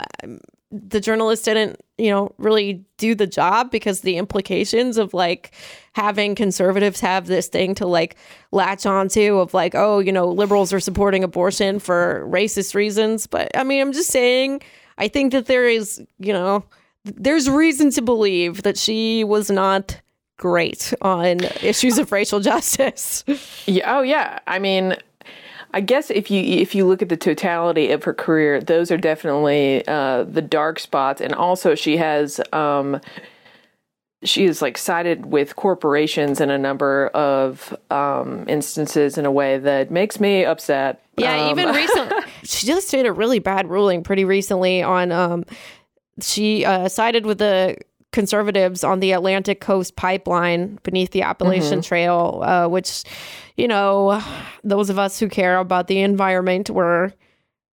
[0.71, 5.53] the journalist didn't, you know, really do the job because the implications of like
[5.93, 8.17] having conservatives have this thing to like
[8.51, 13.27] latch onto of like, oh, you know, liberals are supporting abortion for racist reasons.
[13.27, 14.61] But I mean, I'm just saying,
[14.97, 16.65] I think that there is, you know,
[17.05, 20.01] there's reason to believe that she was not
[20.37, 23.23] great on issues of racial justice.
[23.65, 23.97] Yeah.
[23.97, 24.39] Oh, yeah.
[24.47, 24.97] I mean,
[25.73, 28.97] I guess if you if you look at the totality of her career, those are
[28.97, 32.39] definitely uh, the dark spots, and also she has.
[32.53, 33.01] Um,
[34.23, 39.59] she is like sided with corporations in a number of um, instances in a way
[39.59, 41.03] that makes me upset.
[41.17, 45.11] Yeah, um, even recently, she just did a really bad ruling pretty recently on.
[45.11, 45.45] Um,
[46.19, 47.77] she uh, sided with the
[48.13, 51.81] conservatives on the Atlantic Coast Pipeline beneath the Appalachian mm-hmm.
[51.81, 53.03] Trail, uh, which,
[53.57, 54.21] you know,
[54.63, 57.13] those of us who care about the environment were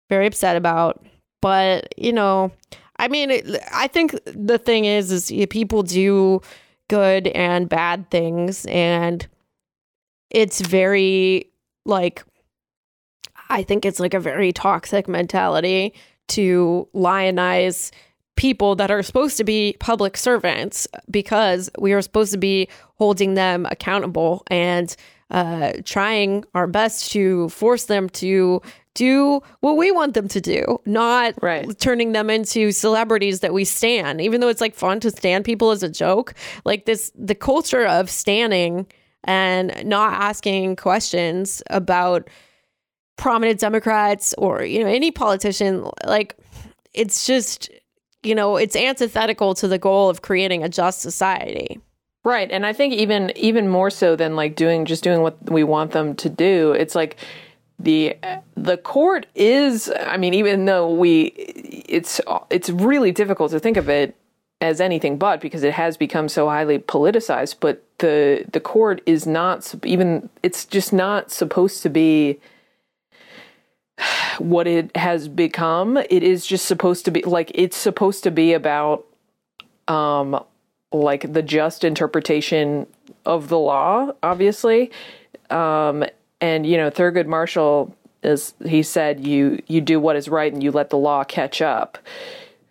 [0.10, 1.04] very upset about.
[1.42, 2.52] But, you know,
[2.98, 6.42] I mean, it, I think the thing is, is people do
[6.90, 9.28] good and bad things, and
[10.30, 11.52] it's very
[11.86, 12.24] like,
[13.50, 15.94] I think it's like a very toxic mentality
[16.30, 17.92] to lionize
[18.36, 23.34] people that are supposed to be public servants because we are supposed to be holding
[23.34, 24.96] them accountable and
[25.32, 28.62] uh, trying our best to force them to
[28.94, 31.80] do what we want them to do, not right.
[31.80, 34.20] turning them into celebrities that we stand.
[34.20, 36.34] Even though it's like fun to stand people as a joke,
[36.66, 38.86] like this, the culture of standing
[39.24, 42.30] and not asking questions about
[43.18, 46.36] prominent Democrats or, you know, any politician, like
[46.94, 47.70] it's just,
[48.24, 51.80] you know, it's antithetical to the goal of creating a just society.
[52.24, 52.52] Right.
[52.52, 55.92] And I think even even more so than like doing just doing what we want
[55.92, 57.18] them to do, it's like
[57.80, 58.16] the
[58.56, 63.90] the court is I mean even though we it's it's really difficult to think of
[63.90, 64.16] it
[64.60, 69.26] as anything but because it has become so highly politicized, but the the court is
[69.26, 72.40] not even it's just not supposed to be
[74.40, 75.98] what it has become.
[75.98, 79.06] It is just supposed to be like it's supposed to be about
[79.88, 80.44] um
[80.92, 82.88] like the just interpretation
[83.26, 84.92] of the law, obviously.
[85.50, 86.04] Um
[86.40, 90.64] and you know, Thurgood Marshall is he said you you do what is right and
[90.64, 91.98] you let the law catch up.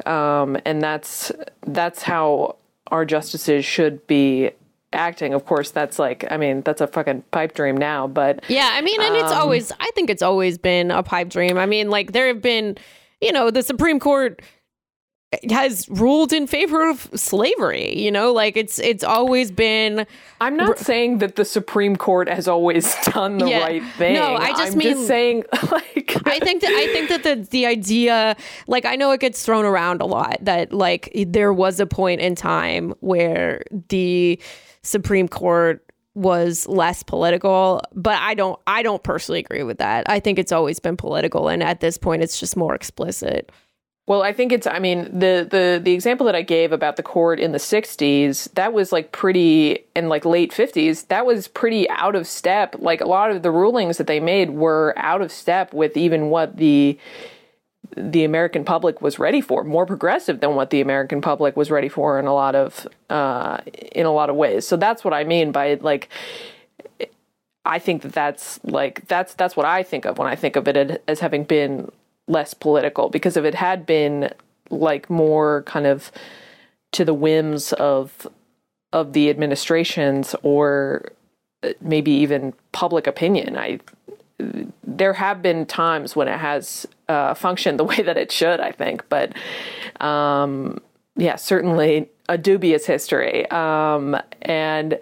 [0.07, 1.33] Um and that's
[1.67, 2.57] that's how
[2.89, 4.51] our justices should be
[4.93, 5.35] acting.
[5.35, 8.45] Of course, that's like, I mean, that's a fucking pipe dream now, but.
[8.49, 11.59] Yeah, I mean, and it's Um, always, I think it's always been a pipe dream.
[11.59, 12.77] I mean, like, there have been,
[13.21, 14.41] you know, the Supreme Court
[15.49, 20.05] has ruled in favor of slavery you know like it's it's always been
[20.41, 23.61] I'm not saying that the Supreme Court has always done the Yeah.
[23.61, 24.15] right thing.
[24.15, 27.37] No, I just I'm mean- just saying, like, I think that I think that the
[27.49, 28.35] the idea,
[28.67, 32.21] like I know it gets thrown around a lot, that like there was a point
[32.21, 34.37] in time where the
[34.83, 40.09] Supreme Court was less political, but I don't I don't personally agree with that.
[40.09, 43.51] I think it's always been political, and at this point, it's just more explicit.
[44.07, 44.67] Well, I think it's.
[44.67, 48.53] I mean, the the the example that I gave about the court in the '60s,
[48.55, 52.75] that was like pretty, in like late '50s, that was pretty out of step.
[52.81, 56.29] Like a lot of the rulings that they made were out of step with even
[56.29, 56.99] what the
[57.97, 61.89] the American public was ready for, more progressive than what the American public was ready
[61.89, 63.59] for in a lot of uh,
[63.93, 64.67] in a lot of ways.
[64.67, 66.09] So that's what I mean by like.
[67.65, 70.67] I think that that's like that's that's what I think of when I think of
[70.67, 71.91] it as having been
[72.27, 74.33] less political because if it had been
[74.71, 76.11] like more kind of
[76.93, 78.27] to the whims of
[78.93, 81.13] of the administrations or
[81.81, 83.79] maybe even public opinion i
[84.83, 88.73] there have been times when it has uh, functioned the way that it should i
[88.73, 89.33] think but
[90.01, 90.81] um
[91.17, 94.99] yeah certainly a dubious history um and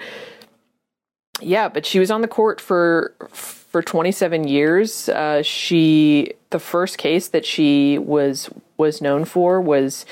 [1.40, 5.09] yeah, but she was on the court for for 27 years.
[5.09, 10.07] Uh, she the first case that she was was known for was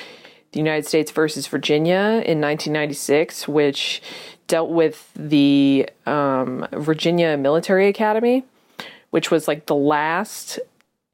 [0.52, 4.02] the United States versus Virginia in 1996, which
[4.46, 8.44] dealt with the um, Virginia Military Academy,
[9.10, 10.60] which was like the last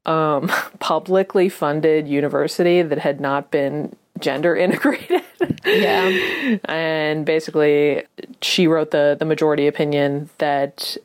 [0.05, 0.47] um,
[0.79, 5.23] publicly funded university that had not been gender integrated.
[5.65, 8.03] Yeah, and basically
[8.41, 10.97] she wrote the the majority opinion that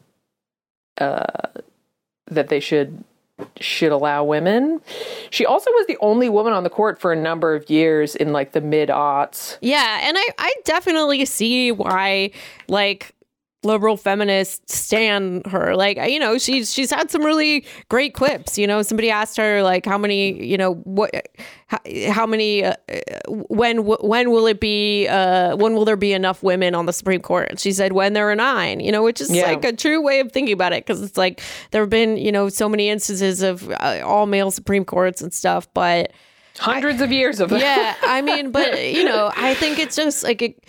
[0.99, 1.25] uh
[2.27, 3.05] that they should
[3.61, 4.81] should allow women.
[5.31, 8.33] She also was the only woman on the court for a number of years in
[8.33, 9.59] like the mid aughts.
[9.61, 12.31] yeah, and I I definitely see why
[12.69, 13.15] like
[13.64, 15.75] liberal feminists stand her.
[15.75, 18.83] Like you know she's she's had some really great quips you know?
[18.83, 21.11] Somebody asked her like how many you know what
[21.66, 21.79] how,
[22.11, 22.75] how many uh,
[23.49, 27.21] when when will it be uh when will there be enough women on the supreme
[27.21, 27.49] court?
[27.51, 29.42] And she said when there are nine you know which is Yeah.
[29.47, 31.40] like a true way of thinking about it because it's like
[31.73, 35.33] there have been you know so many instances of uh, all male supreme courts and
[35.35, 36.12] stuff but
[36.59, 40.42] Hundreds of years of yeah i mean but you know i think it's just like
[40.42, 40.64] it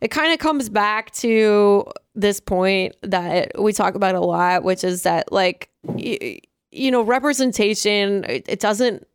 [0.00, 1.84] it kind of comes back to
[2.14, 7.02] this point that we talk about a lot which is that like y- you know
[7.02, 9.06] representation it, it doesn't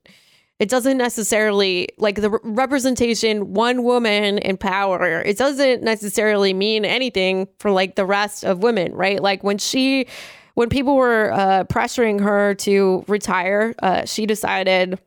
[0.58, 6.86] it doesn't necessarily like the re- representation one woman in power it doesn't necessarily mean
[6.86, 9.22] anything for like the rest of women right?
[9.22, 10.08] Like when she
[10.54, 15.00] when people were uh, pressuring her to retire uh, she decided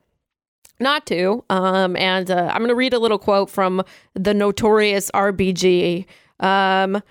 [0.80, 1.44] not to.
[1.50, 3.82] Um, and uh, I'm going to read a little quote from
[4.14, 6.06] the notorious RBG.
[6.40, 7.02] Um,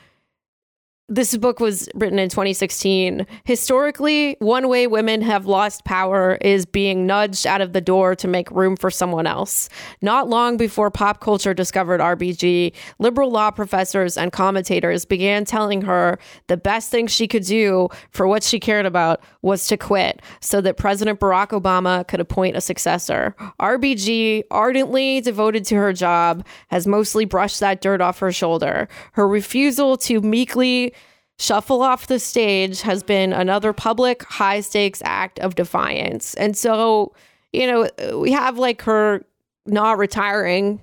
[1.10, 3.26] this book was written in 2016.
[3.46, 8.28] Historically, one way women have lost power is being nudged out of the door to
[8.28, 9.70] make room for someone else.
[10.02, 16.20] Not long before pop culture discovered RBG, liberal law professors and commentators began telling her
[16.48, 20.60] the best thing she could do for what she cared about was to quit so
[20.60, 23.34] that President Barack Obama could appoint a successor.
[23.62, 28.90] RBG, ardently devoted to her job, has mostly brushed that dirt off her shoulder.
[29.14, 30.94] Her refusal to meekly
[31.40, 36.34] shuffle off the stage has been another public high stakes act of defiance.
[36.36, 37.14] And so,
[37.54, 39.24] you know, we have like her
[39.66, 40.82] not retiring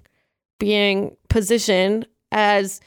[0.59, 2.81] being positioned as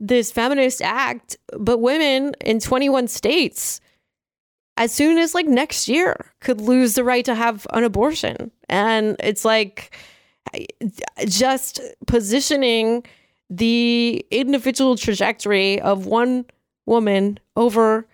[0.00, 3.80] this feminist act, but women in 21 states
[4.76, 8.50] as soon as like next year could lose the right to have an abortion.
[8.68, 9.96] And it's like
[11.26, 13.04] just positioning
[13.48, 16.44] the individual trajectory of one
[16.86, 18.08] woman over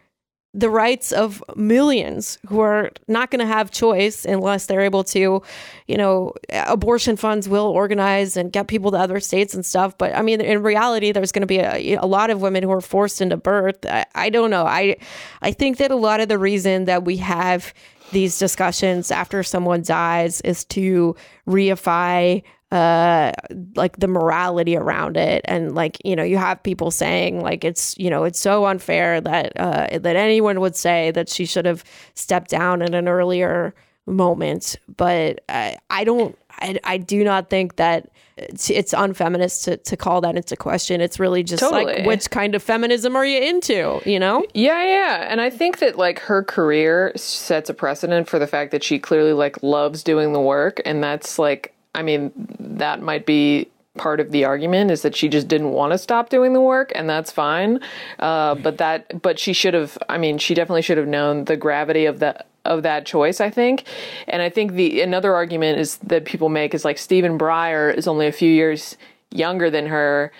[0.55, 5.43] the rights of millions who are not going to have choice unless they're able to,
[5.87, 9.97] you know, abortion funds will organize and get people to other states and stuff.
[9.97, 12.71] But I mean, in reality, there's going to be a, a lot of women who
[12.71, 13.87] are forced into birth.
[13.87, 14.67] I, I don't know.
[14.67, 14.99] I,
[15.41, 17.73] I think that a lot of the reason that we have
[18.13, 21.17] these discussions after someone dies is to
[21.49, 22.43] reify
[22.73, 23.33] uh
[23.77, 25.43] like the morality around it.
[25.45, 29.21] And like you know you have people saying like it's you know it's so unfair
[29.21, 33.75] that uh that anyone would say that she should have stepped down at an earlier
[34.07, 34.77] moment.
[34.97, 39.97] But i, I don't I, I do not think that it's, it's unfeminist to, to
[39.97, 41.01] call that into question.
[41.01, 41.85] It's really just Totally.
[41.85, 44.47] like which kind of feminism are you into you know?
[44.55, 45.27] Yeah, yeah.
[45.29, 48.99] And I think that like her career sets a precedent for the fact that she
[48.99, 50.81] clearly like loves doing the work.
[50.87, 53.69] And that's like I mean, that might be
[53.99, 56.91] part of the argument is that she just didn't want to stop doing the work
[56.95, 57.79] and that's fine.
[58.19, 61.57] Uh, but that but she should have I mean, she definitely should have known the
[61.57, 63.85] gravity of that of that choice, I think.
[64.29, 68.07] And I think the another argument is that people make is like Stephen Breyer is
[68.07, 68.97] only a few years
[69.31, 70.33] younger than her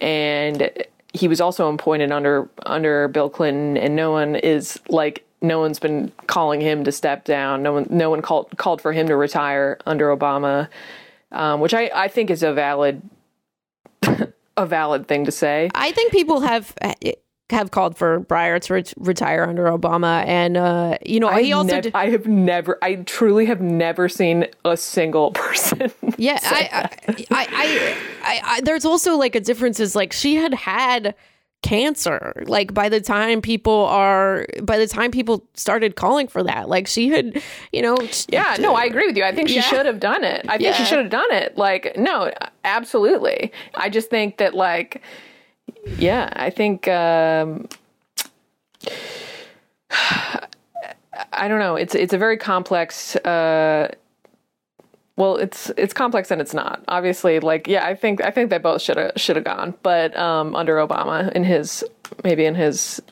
[0.00, 0.70] and
[1.12, 5.78] he was also appointed under under Bill Clinton, and no one is like no one's
[5.78, 7.62] been calling him to step down.
[7.62, 10.68] No one no one called called for him to retire under Obama,
[11.32, 13.02] um, which I I think is a valid
[14.56, 15.70] a valid thing to say.
[15.74, 16.74] I think people have
[17.50, 21.74] have called for Breyer to ret- retire under Obama, and uh, you know I've also
[21.74, 21.94] nev- did.
[21.94, 25.90] I have never I truly have never seen a single person.
[26.16, 29.80] Yeah, I, I, I, I, I, I, there's also like a difference.
[29.80, 31.14] Is like she had had
[31.62, 32.42] cancer.
[32.46, 36.86] Like by the time people are, by the time people started calling for that, like
[36.86, 37.42] she had,
[37.72, 37.96] you know.
[38.28, 39.24] Yeah, no, I agree with you.
[39.24, 39.60] I think she Yeah.
[39.62, 40.44] should have done it.
[40.48, 40.72] I think Yeah.
[40.74, 41.56] she should have done it.
[41.58, 42.30] Like, no,
[42.64, 43.52] absolutely.
[43.74, 45.02] I just think that, like,
[45.98, 47.68] yeah, I think, um,
[51.32, 51.76] I don't know.
[51.76, 53.16] It's it's a very complex.
[53.16, 53.88] Uh,
[55.20, 56.82] well, it's it's complex and it's not.
[56.88, 60.16] Obviously, like yeah, I think I think they both should have should have gone, but
[60.16, 61.84] um, under Obama in his
[62.24, 63.02] maybe in his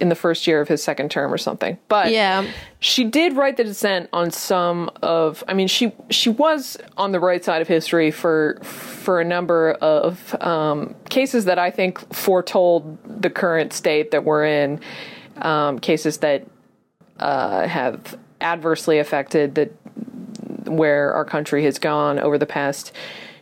[0.00, 1.76] in the first year of his second term or something.
[1.88, 2.46] But Yeah.
[2.78, 7.20] she did write the dissent on some of i mean she she was on the
[7.20, 12.96] right side of history for for a number of um, cases that i think foretold
[13.22, 14.80] the current state that we're in
[15.42, 16.46] um, cases that
[17.18, 19.68] uh, have adversely affected the
[20.70, 22.92] where our country has gone over the past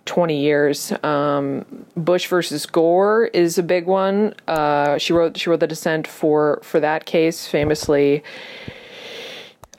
[0.07, 0.93] 20 years.
[1.03, 1.64] Um,
[1.97, 4.35] Bush versus Gore is a big one.
[4.47, 8.22] Uh, she wrote she wrote the dissent for for that case, famously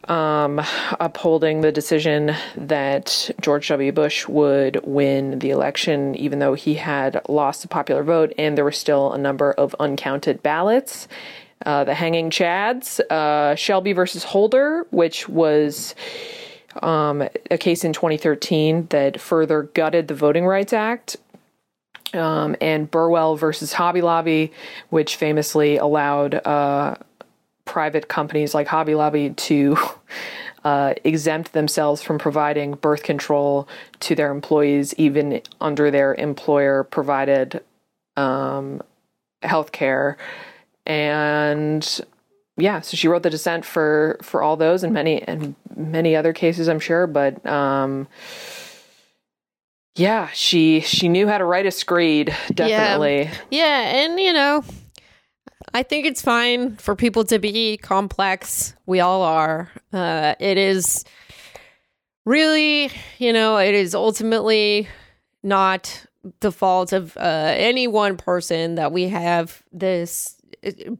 [0.10, 0.60] um,
[1.00, 3.91] upholding the decision that George W.
[3.91, 8.66] Bush would win the election, even though he had lost the popular vote, and there
[8.66, 11.08] were still a number of uncounted ballots.
[11.66, 15.93] Uh, the hanging chads, uh, Shelby versus Holder, which was
[16.82, 21.18] um, a case in 2013 that further gutted the Voting Rights Act,
[22.14, 24.52] um, and Burwell versus Hobby Lobby,
[24.90, 26.96] which famously allowed uh,
[27.66, 29.78] private companies like Hobby Lobby to
[30.64, 33.68] uh, exempt themselves from providing birth control
[34.02, 37.62] to their employees, even under their employer provided
[38.18, 38.82] um,
[39.42, 40.18] health care.
[40.86, 42.02] And
[42.60, 46.34] yeah, so she wrote the dissent for for all those and many and many other
[46.34, 47.07] cases, I'm sure.
[47.07, 48.07] But um,
[49.95, 53.30] yeah, she she knew how to write a screed, definitely.
[53.51, 54.64] Yeah, and you know,
[55.74, 58.76] I think it's fine for people to be complex.
[58.86, 59.72] We all are.
[59.91, 61.05] Uh, it is
[62.26, 64.88] really, you know, it is ultimately
[65.43, 66.05] not
[66.41, 70.36] the fault of uh, any one person that we have this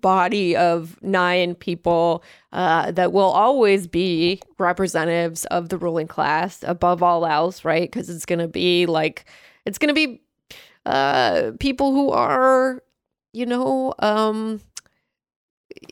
[0.02, 2.24] body of nine people
[2.54, 7.92] uh, that will always be representatives of the ruling class above all else, right?
[7.92, 9.26] Because it's going to be like,
[9.66, 10.22] it's going to be
[10.86, 12.84] uh, people who are,
[13.34, 14.62] you know, um,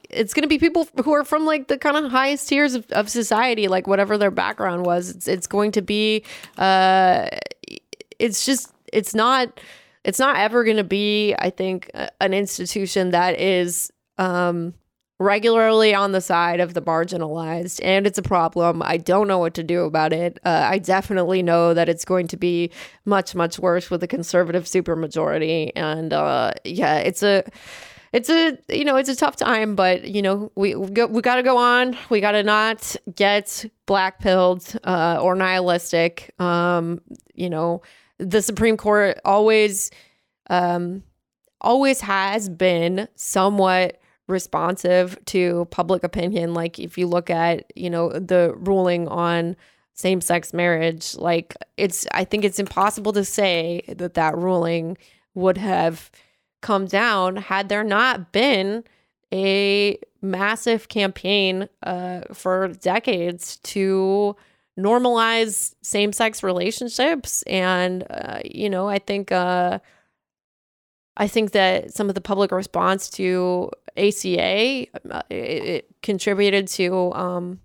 [0.10, 2.89] it's going to be people who are from like the kind of highest tiers of,
[2.91, 5.10] of society, like whatever their background was.
[5.10, 6.24] It's, it's going to be,
[6.58, 7.28] uh,
[8.20, 9.60] it's just, it's not,
[10.08, 14.74] it's not ever going to be, I think, an institution that is, um,
[15.20, 19.55] regularly on the side of the marginalized and it's a problem i don't know what
[19.55, 22.70] to do about it uh, i definitely know that it's going to be
[23.03, 27.43] much much worse with a conservative supermajority and uh, yeah it's a
[28.14, 31.22] it's a you know it's a tough time, but you know we we, go, we
[31.22, 31.97] got to go on.
[32.10, 36.34] We got to not get black pilled uh, or nihilistic.
[36.39, 37.01] Um,
[37.34, 37.82] you know,
[38.20, 39.91] the Supreme Court always
[40.49, 41.03] um,
[41.61, 46.53] always has been somewhat responsive to public opinion.
[46.53, 49.55] Like if you look at you know the ruling on
[49.93, 54.97] same sex marriage, like it's I think it's impossible to say that that ruling
[55.34, 56.11] would have
[56.61, 58.84] come down had there not been
[59.34, 64.36] a massive campaign uh, for decades to
[64.78, 69.80] normalize same-sex relationships and uh, you know i think uh,
[71.18, 77.12] i think that some of the public response to aca uh, it, it contributed to
[77.14, 77.60] um,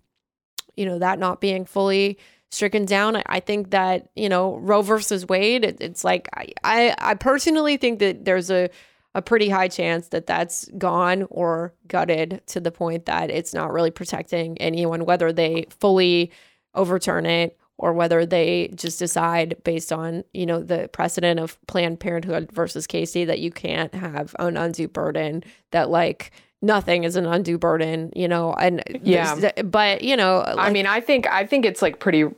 [0.77, 2.19] you know that not being fully
[2.53, 3.17] stricken down.
[3.17, 5.65] I, I think that you know Roe versus Wade.
[5.65, 8.71] It, it's like I, I I personally think that there's a
[9.15, 13.73] a pretty high chance that that's gone or gutted to the point that it's not
[13.73, 16.31] really protecting anyone, whether they fully
[16.75, 22.01] overturn it or whether they just decide based on you know the precedent of Planned
[22.01, 27.27] Parenthood versus Casey that you can't have an undue burden that like nothing is an
[27.27, 29.51] undue burden, you know, and Yeah.
[29.65, 32.31] but you know, I mean, I think I think it's like pretty uh,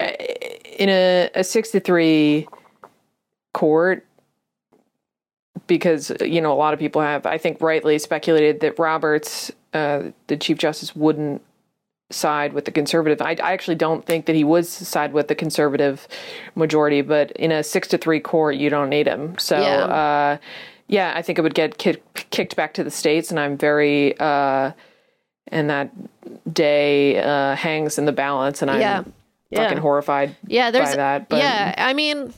[0.00, 2.46] in a, a six to three
[3.52, 4.06] court
[5.66, 10.10] because you know a lot of people have I think rightly speculated that Roberts, uh,
[10.26, 11.42] the chief justice, wouldn't
[12.14, 13.20] side with the conservative.
[13.20, 16.06] I, I actually don't think that he would side with the conservative
[16.54, 19.36] majority, but in a six to three court, you don't need him.
[19.38, 19.58] So.
[19.60, 19.84] Yeah.
[19.84, 20.36] Uh,
[20.86, 24.14] yeah, I think it would get ki- kicked back to the states, and I'm very
[24.20, 24.72] uh,
[25.48, 25.90] and that
[26.52, 28.98] day uh, hangs in the balance, and I'm Yeah.
[29.54, 29.80] fucking Yeah.
[29.80, 31.28] horrified yeah, there's by that.
[31.30, 32.34] But yeah, I mean,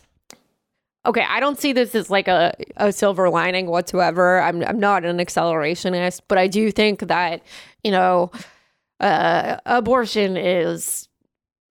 [1.05, 4.41] okay, I don't see this as like a, a silver lining whatsoever.
[4.41, 7.43] I'm I'm not an accelerationist, but I do think that
[7.83, 8.31] you know,
[9.01, 11.09] uh, abortion is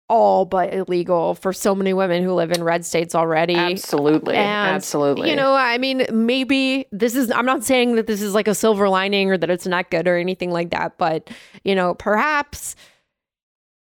[0.10, 3.56] all but illegal for so many women who live in red states already.
[3.56, 8.22] absolutely, And, absolutely, You know, I mean, maybe this is, I'm not saying that this
[8.22, 11.30] is like a silver lining or that it's not good or anything like that, but,
[11.64, 12.76] you know, perhaps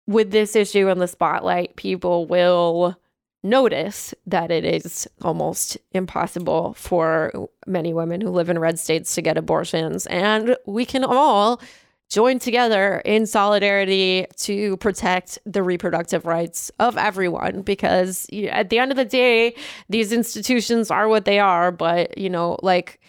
[0.06, 2.96] with this issue in the spotlight, people will
[3.42, 9.22] notice that it is almost impossible for many women who live in red states to
[9.22, 10.06] get abortions.
[10.06, 11.60] And we can all
[12.08, 18.90] join together in solidarity to protect the reproductive rights of everyone because at the end
[18.90, 19.54] of the day
[19.88, 23.00] these institutions are what they are but you know like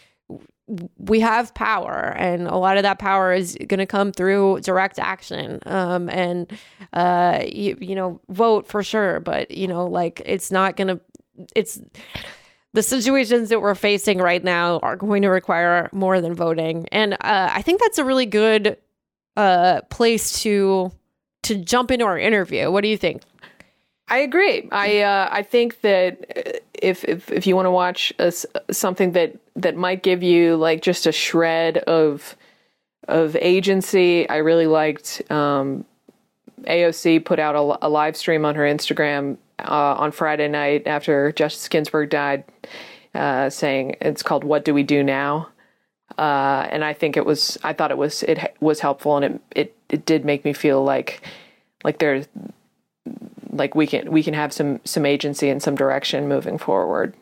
[0.98, 5.00] we have power and a lot of that power is going to come through direct
[5.00, 6.52] action um, and
[6.94, 11.00] uh, you, you know vote for sure but you know like it's not going to
[11.56, 11.80] it's
[12.74, 16.86] the situations that we're facing right now are going to require more than voting.
[16.92, 18.78] And uh, i think that's a really good
[19.38, 20.92] uh, place to
[21.44, 23.22] to jump into our interview what do you think
[24.10, 24.68] I agree.
[24.72, 28.32] I uh, I think that if if if you want to watch a
[28.72, 32.36] something that that might give you like just a shred of
[33.08, 35.22] of agency, I really liked.
[35.30, 35.86] Um,
[36.64, 41.32] AOC put out a, a live stream on her Instagram uh, on Friday night after
[41.34, 42.46] Justice Ginsburg died,
[43.14, 45.50] uh, saying it's called "What Do We Do Now."
[46.18, 47.58] Uh, and I think it was.
[47.64, 48.24] I thought it was.
[48.24, 51.22] It was helpful, and it it it did make me feel like
[51.84, 52.28] like there's
[53.52, 57.14] like we can we can have some some agency and some direction moving forward.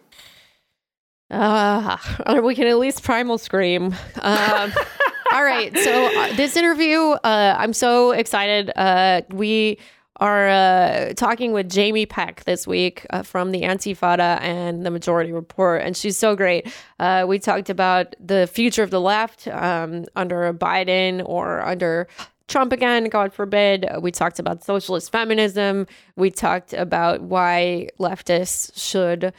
[1.31, 3.95] Uh, or we can at least primal scream.
[4.21, 4.73] Um,
[5.33, 5.75] all right.
[5.77, 8.71] So uh, this interview, uh, I'm so excited.
[8.75, 9.77] Uh, we
[10.17, 15.31] are uh, talking with Jamie Peck this week uh, from the Antifada and the Majority
[15.31, 16.71] Report, and she's so great.
[16.99, 22.07] Uh, we talked about the future of the left um, under Biden or under
[22.47, 23.87] Trump again, God forbid.
[24.01, 25.87] We talked about socialist feminism.
[26.15, 29.33] We talked about why leftists should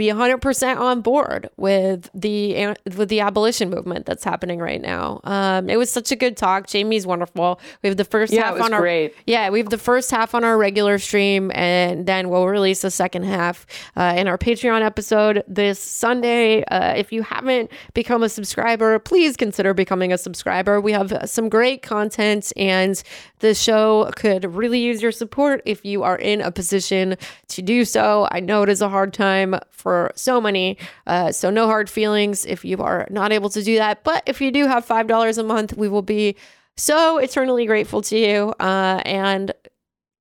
[0.00, 5.20] be 100% on board with the with the abolition movement that's happening right now.
[5.24, 6.66] Um, it was such a good talk.
[6.66, 7.60] Jamie's wonderful.
[7.82, 9.14] We have the first Yeah, half it was on our great.
[9.26, 12.90] yeah, we have the first half on our regular stream, and then we'll release the
[12.90, 16.64] second half uh, in our Patreon episode this Sunday.
[16.64, 20.80] Uh, if you haven't become a subscriber, please consider becoming a subscriber.
[20.80, 23.00] We have some great content, and
[23.40, 27.16] the show could really use your support if you are in a position
[27.48, 28.28] to do so.
[28.30, 29.56] I know it is a hard time
[29.90, 30.78] for so many,
[31.08, 34.04] uh, so no hard feelings if you are not able to do that.
[34.04, 36.36] But if you do have $5 a month, we will be
[36.76, 38.54] so eternally grateful to you.
[38.60, 39.52] Uh, and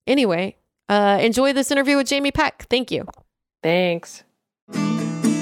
[0.08, 0.56] anyway,
[0.90, 2.66] uh, enjoy this interview with Jamie Peck.
[2.68, 3.06] Thank you.
[3.62, 4.24] Thanks.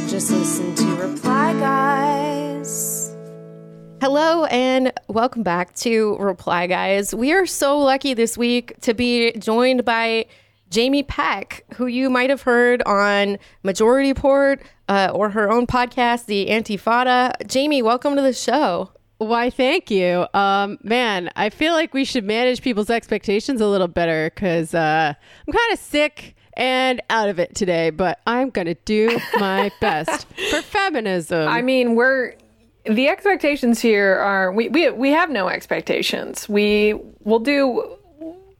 [0.10, 3.16] Just listen to Reply Guys.
[4.02, 7.16] Hello and welcome back to Reply Guys.
[7.16, 10.26] We are so lucky this week to be joined by
[10.70, 16.26] Jamie Peck, who you might have heard on Majority Report uh, or her own podcast,
[16.26, 17.34] The Antifada.
[17.48, 18.92] Jamie, welcome to the show.
[19.18, 20.28] Why, thank you.
[20.34, 25.14] Um, man, I feel like we should manage people's expectations a little better because uh,
[25.48, 29.72] I'm kind of sick and out of it today, but I'm going to do my
[29.80, 31.48] best for feminism.
[31.48, 32.34] I mean, we're
[32.86, 36.48] the expectations here are we, we we have no expectations.
[36.48, 36.94] We
[37.24, 37.98] will do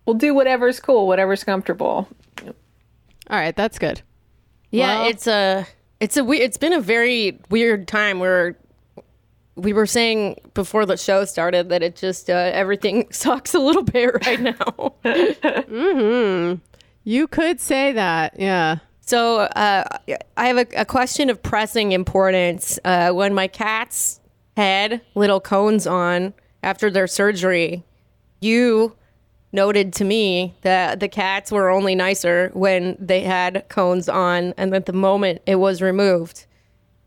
[0.08, 2.08] we'll do whatever's cool, whatever's comfortable.
[3.30, 4.02] All right, that's good.
[4.72, 5.68] Yeah, Well- it's a
[6.00, 8.58] it's a we- it's been a very weird time where
[9.56, 13.84] we were saying before the show started that it just uh, everything sucks a little
[13.84, 14.94] bit right now.
[15.04, 16.62] Mhm.
[17.04, 18.38] You could say that.
[18.40, 18.78] Yeah.
[19.02, 19.86] So uh,
[20.36, 22.78] I have a, a question of pressing importance.
[22.84, 24.20] Uh, when my cats
[24.58, 26.34] had little cones on
[26.64, 27.86] after their surgery,
[28.42, 28.97] you
[29.52, 34.74] noted to me that the cats were only nicer when they had cones on, and
[34.74, 36.46] that the moment it was removed,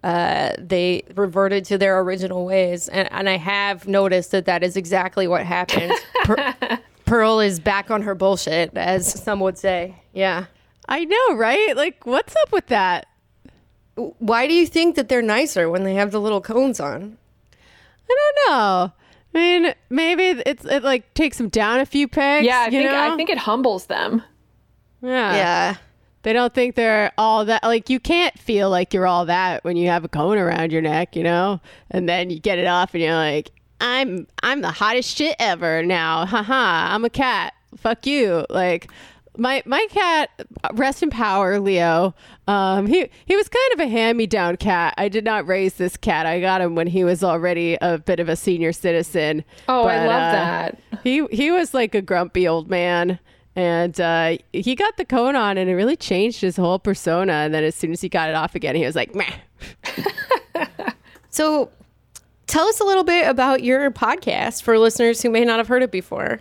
[0.03, 2.89] uh, they reverted to their original ways.
[2.89, 5.93] And, and I have noticed that that is exactly what happened.
[6.25, 9.97] Per- Pearl is back on her bullshit, as some would say.
[10.13, 10.47] Yeah.
[10.89, 11.77] I know, right?
[11.77, 13.07] Like, what's up with that?
[13.97, 17.19] Why do you think that they're nicer when they have the little cones on?
[18.09, 18.93] I don't know.
[19.35, 22.47] I mean, maybe it's it like takes them down a few pegs.
[22.47, 23.13] Yeah, I you think know?
[23.13, 24.23] I think it humbles them.
[25.03, 25.35] Yeah.
[25.35, 25.77] Yeah.
[26.23, 27.63] They don't think they're all that.
[27.63, 30.83] Like, you can't feel like you're all that when you have a cone around your
[30.83, 31.61] neck, you know?
[31.91, 35.83] And then you get it off and you're like, I'm I'm the hottest shit ever
[35.83, 36.27] now.
[36.27, 37.55] Haha, I'm a cat.
[37.79, 38.45] Fuck you.
[38.51, 38.91] Like,
[39.37, 40.31] my my cat,
[40.75, 42.15] rest in power, Leo.
[42.47, 44.95] Um, he he was kind of a hand-me-down cat.
[44.99, 46.27] I did not raise this cat.
[46.27, 49.45] I got him when he was already a bit of a senior citizen.
[49.69, 50.79] Oh, I love uh, that.
[51.03, 53.19] he he was like a grumpy old man
[53.57, 57.53] and uh, he got the cone on and it really changed his whole persona and
[57.53, 59.35] then as soon as he got it off again he was like meh
[61.31, 61.71] So
[62.47, 65.83] tell us a little bit about your podcast for listeners who may not have heard
[65.83, 66.41] it before.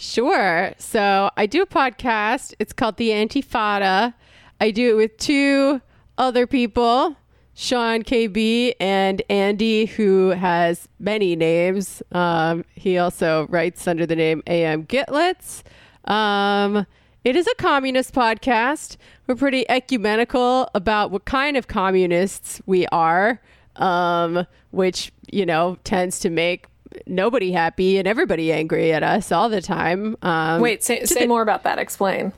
[0.00, 0.72] Sure.
[0.78, 2.54] So i do a podcast.
[2.58, 4.14] It's called the antifada.
[4.58, 5.82] I do it with two
[6.16, 7.16] other people
[7.52, 12.02] sean kb and andy who has many names.
[12.12, 15.62] Um, he also writes under the name am Gittlitz
[16.06, 16.86] um,
[17.22, 18.96] it is a communist podcast.
[19.26, 23.42] We're pretty ecumenical about what kind of communists we are,
[23.76, 26.69] um, which, you know, tends to make
[27.06, 30.16] nobody happy and everybody angry at us all the time.
[30.22, 31.78] Um, Wait, say, say more about that.
[31.78, 32.32] Explain.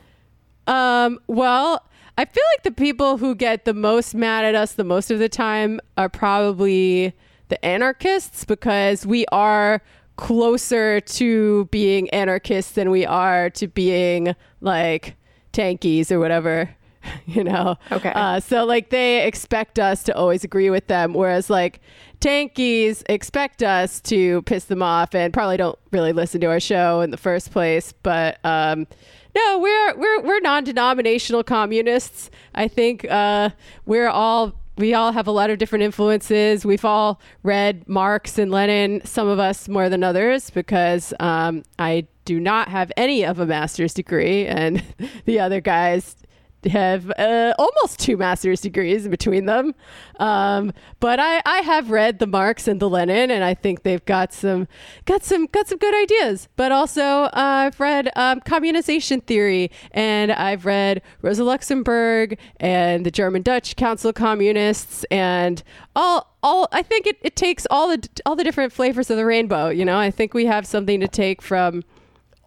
[0.66, 1.84] um, well,
[2.18, 5.18] I feel like the people who get the most mad at us the most of
[5.18, 7.14] the time are probably
[7.48, 9.82] the anarchists because we are
[10.16, 15.16] closer to being anarchists than we are to being like
[15.52, 16.68] tankies or whatever.
[17.26, 18.12] You know, Okay.
[18.14, 21.80] Uh, so like they expect us to always agree with them, whereas like
[22.20, 27.00] tankies expect us to piss them off and probably don't really listen to our show
[27.00, 27.92] in the first place.
[28.02, 28.86] But um,
[29.34, 32.30] no, we're we're we're non-denominational communists.
[32.54, 33.50] I think uh,
[33.86, 36.64] we're all we all have a lot of different influences.
[36.64, 39.04] We've all read Marx and Lenin.
[39.04, 43.46] Some of us more than others because um, I do not have any of a
[43.46, 44.82] master's degree, and
[45.24, 46.16] the other guys
[46.70, 49.74] have uh, almost two master's degrees between them.
[50.18, 54.04] Um, but I, I have read the Marx and the Lenin, and I think they've
[54.04, 54.68] got some
[55.04, 56.48] got some got some good ideas.
[56.56, 63.10] But also, uh, I've read um, communization theory, and I've read Rosa Luxemburg and the
[63.10, 65.62] German Dutch Council Communists, and
[65.96, 66.68] all all.
[66.72, 69.68] I think it, it takes all the all the different flavors of the rainbow.
[69.68, 71.82] You know, I think we have something to take from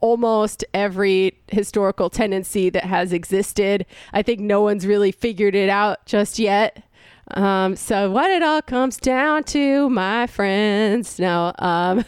[0.01, 3.85] almost every historical tendency that has existed.
[4.13, 6.83] I think no one's really figured it out just yet.
[7.31, 11.17] Um, so what it all comes down to, my friends.
[11.19, 12.05] No, um,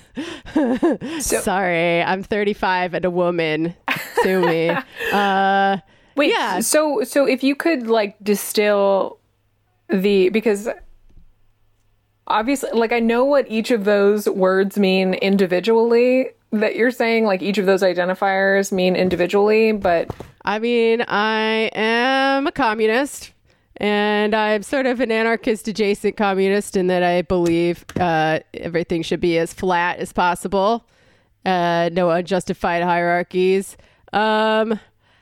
[1.19, 3.75] sorry, I'm 35 and a woman.
[4.21, 4.71] Sue me.
[5.13, 5.77] Uh,
[6.15, 6.59] Wait, Yeah.
[6.59, 9.19] so so if you could like distill
[9.89, 10.67] the because
[12.27, 17.41] obviously like I know what each of those words mean individually that you're saying like
[17.41, 20.09] each of those identifiers mean individually, but
[20.45, 23.31] I mean, I am a communist,
[23.77, 29.19] and I'm sort of an anarchist adjacent communist in that I believe uh, everything should
[29.19, 30.87] be as flat as possible,
[31.45, 33.75] uh, no unjustified hierarchies.
[34.13, 34.79] Um,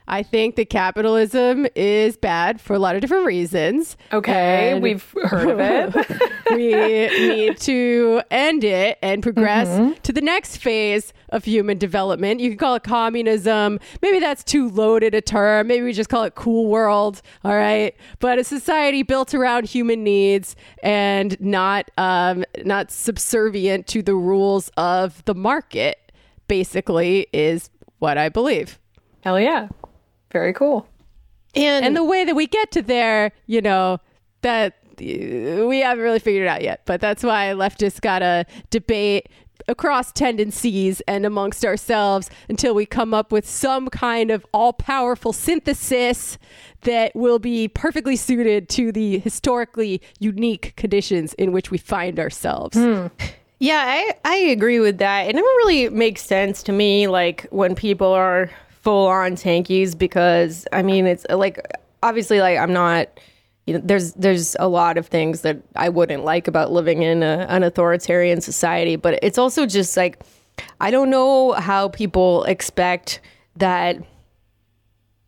[0.08, 3.98] I think that capitalism is bad for a lot of different reasons.
[4.14, 6.22] Okay, And we've heard of it.
[6.52, 6.68] we
[7.36, 9.94] need to end it and progress Mm-hmm.
[10.04, 12.40] to the next phase of human development.
[12.40, 13.80] You can call it communism.
[14.02, 15.68] Maybe that's too loaded a term.
[15.68, 17.22] Maybe we just call it cool world.
[17.44, 17.96] All right.
[18.20, 24.70] But a society built around human needs and not um, not subservient to the rules
[24.78, 26.12] of the market,
[26.48, 28.80] basically, is what I believe.
[29.22, 29.70] Hell yeah.
[30.32, 30.88] Very cool.
[31.56, 34.00] And, And the way that we get to there, you know,
[34.42, 36.82] that uh, we haven't really figured it out yet.
[36.86, 39.30] But that's why leftists got to debate
[39.68, 45.32] across tendencies and amongst ourselves until we come up with some kind of all powerful
[45.34, 46.38] synthesis
[46.82, 52.78] that will be perfectly suited to the historically unique conditions in which we find ourselves.
[53.58, 55.30] Yeah, I, I agree with that.
[55.30, 58.52] It never really makes sense to me, like when people are
[58.86, 61.60] full on tankies, because I mean, it's like
[62.02, 63.10] obviously, like I'm not.
[63.68, 67.24] You know, there's there's a lot of things that I wouldn't like about living in
[67.24, 70.20] a, an authoritarian society, but it's also just like
[70.80, 73.22] I don't know how people expect
[73.56, 73.98] that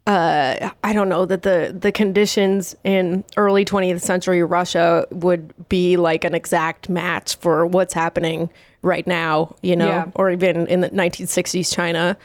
[0.05, 5.97] uh, I don't know that the the conditions in early 20th century Russia would be
[5.97, 8.49] like an exact match for what's happening
[8.83, 10.05] right now, you know, Yeah.
[10.15, 12.15] or even in the 1960s China.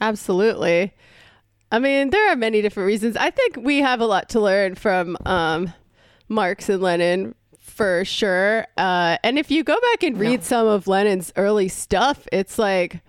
[0.00, 0.94] Absolutely.
[1.72, 3.16] I mean, there are many different reasons.
[3.16, 5.72] I think we have a lot to learn from um,
[6.28, 8.66] Marx and Lenin for sure.
[8.76, 13.00] Uh, and if you go back and read some of Lenin's early stuff, it's like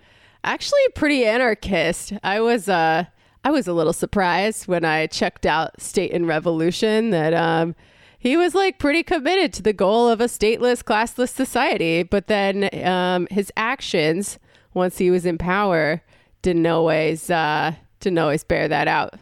[0.44, 2.12] actually pretty anarchist.
[2.22, 3.04] I was uh,
[3.44, 7.74] I was a little surprised when I checked out State and Revolution that um,
[8.18, 12.02] he was like pretty committed to the goal of a stateless, classless society.
[12.02, 14.38] But then um, his actions,
[14.74, 16.02] once he was in power,
[16.42, 19.14] didn't always uh, didn't always bear that out.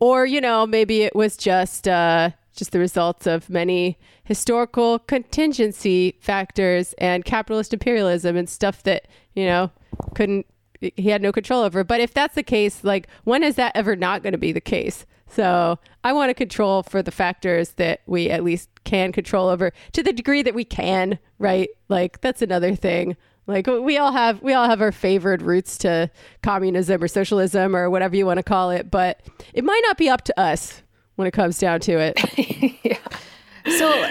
[0.00, 6.16] Or you know, maybe it was just uh, just the results of many historical contingency
[6.20, 9.70] factors and capitalist imperialism and stuff that you know
[10.14, 10.46] couldn't
[10.80, 11.82] he had no control over.
[11.82, 14.60] But if that's the case, like when is that ever not going to be the
[14.60, 15.06] case?
[15.30, 19.72] So I want to control for the factors that we at least can control over
[19.92, 21.68] to the degree that we can, right?
[21.88, 23.16] Like that's another thing.
[23.48, 26.10] Like we all have we all have our favored routes to
[26.42, 29.22] communism or socialism or whatever you want to call it, but
[29.54, 30.82] it might not be up to us
[31.16, 32.78] when it comes down to it.
[32.84, 32.98] yeah.
[33.78, 34.10] So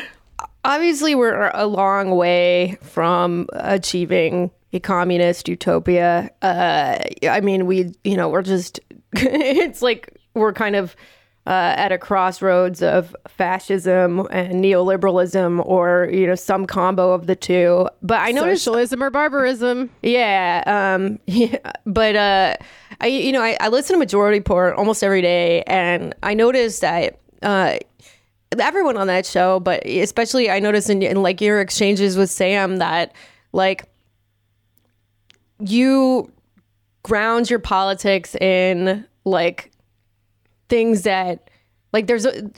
[0.65, 6.29] obviously we're a long way from achieving a communist utopia.
[6.41, 8.79] Uh, I mean, we, you know, we're just,
[9.13, 10.95] it's like we're kind of
[11.47, 17.37] uh, at a crossroads of fascism and neoliberalism or, you know, some combo of the
[17.37, 17.87] two.
[18.03, 19.89] But I noticed Socialism or barbarism.
[20.01, 22.57] yeah, um, yeah, but uh,
[22.99, 26.81] I you know I, I listen to Majority Report almost every day, and I noticed
[26.81, 27.77] that uh,
[28.59, 32.77] everyone on that show, but especially I noticed in, in like your exchanges with Sam
[32.77, 33.13] that
[33.53, 33.85] like
[35.61, 36.29] you
[37.03, 39.71] ground your politics in like
[40.69, 41.49] things that
[41.93, 42.51] like there's a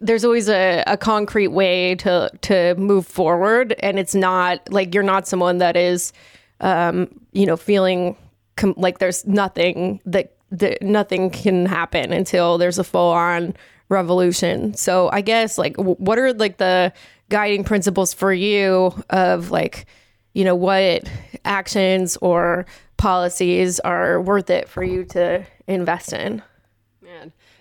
[0.00, 3.74] there's always a, a concrete way to to move forward.
[3.80, 6.12] And it's not like you're not someone that is
[6.60, 8.16] um you know feeling
[8.56, 13.54] com- like there's nothing that that nothing can happen until there's a full on
[13.88, 14.74] revolution.
[14.74, 16.92] So i guess like w- what are like the
[17.28, 19.86] guiding principles for you of like
[20.34, 21.08] you know what
[21.44, 26.42] actions or policies are worth it for you to invest in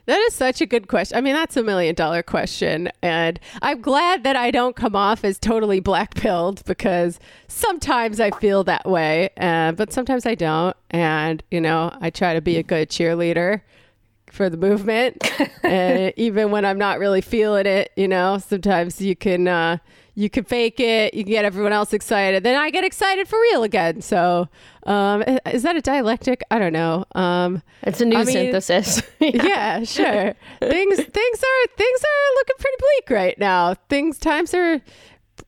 [0.09, 1.15] that is such a good question.
[1.15, 2.89] I mean, that's a million dollar question.
[3.03, 8.31] And I'm glad that I don't come off as totally black pilled because sometimes I
[8.31, 10.75] feel that way, uh, but sometimes I don't.
[10.89, 13.61] And, you know, I try to be a good cheerleader
[14.31, 15.31] for the movement.
[15.63, 19.77] and even when I'm not really feeling it, you know, sometimes you can, uh,
[20.15, 22.43] you can fake it, you can get everyone else excited.
[22.43, 24.01] Then I get excited for real again.
[24.01, 24.47] So,
[24.85, 26.41] um, is that a dialectic?
[26.51, 27.05] I don't know.
[27.15, 30.33] Um, it's a new I mean- synthesis yeah, sure.
[30.61, 33.75] things things are things are looking pretty bleak right now.
[33.89, 34.81] Things times are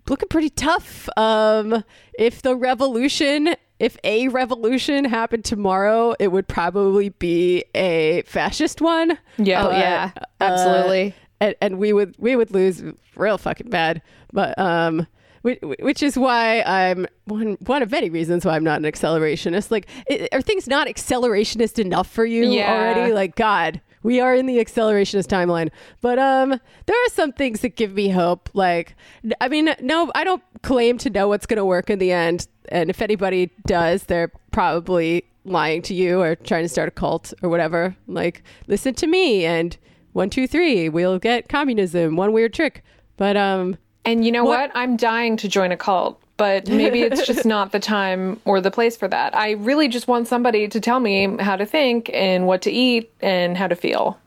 [0.10, 1.10] looking pretty tough.
[1.18, 1.84] Um,
[2.18, 9.18] if the revolution, if a revolution happened tomorrow, it would probably be a fascist one.
[9.38, 9.66] Yeah.
[9.66, 11.16] Oh, But, yeah, uh, absolutely.
[11.40, 12.84] and, and we would we would lose
[13.16, 14.02] real fucking bad.
[14.34, 15.08] But um,
[15.42, 19.72] which, is why I'm one one of many reasons why I'm not an accelerationist.
[19.72, 19.88] Like,
[20.32, 22.72] are things not accelerationist enough for you Yeah.
[22.72, 23.14] already?
[23.14, 25.70] Like, God, we are in the accelerationist timeline.
[26.00, 26.50] But um,
[26.86, 28.50] there are some things that give me hope.
[28.54, 28.96] Like,
[29.40, 32.48] I mean, no, I don't claim to know what's going to work in the end.
[32.70, 37.34] And if anybody does, they're probably lying to you or trying to start a cult
[37.42, 37.96] or whatever.
[38.08, 39.76] Like, listen to me and
[40.14, 42.16] one, two, three, we'll get communism.
[42.16, 42.84] One weird trick.
[43.18, 44.72] But um, And you know What- what?
[44.76, 48.72] I'm dying to join a cult, but maybe it's just not the time or the
[48.72, 49.36] place for that.
[49.36, 53.12] I really just want somebody to tell me how to think and what to eat
[53.22, 54.18] and how to feel.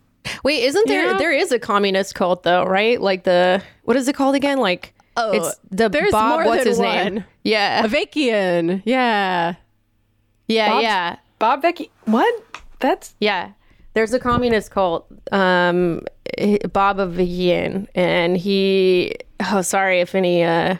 [0.42, 1.18] Wait, isn't there Yeah.
[1.18, 3.00] there is a communist cult though, right?
[3.00, 4.58] Like the what is it called again?
[4.58, 6.40] Like Oh, it's the there's Bob.
[6.40, 7.24] more what's than his name?
[7.44, 9.54] Yeah, Avakian, yeah.
[10.48, 12.34] yeah, Bob's- yeah, Bob Becky, what?
[12.80, 13.50] That's yeah.
[13.94, 16.00] There's a communist cult, um,
[16.72, 19.14] Bob Avian, and he.
[19.40, 20.76] Oh, sorry if any uh,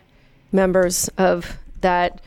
[0.52, 2.20] members of that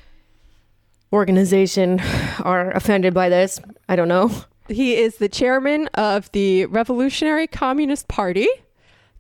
[1.14, 2.00] organization
[2.44, 3.60] are offended by this.
[3.88, 4.32] I don't know.
[4.68, 8.48] He is the chairman of the Revolutionary Communist Party.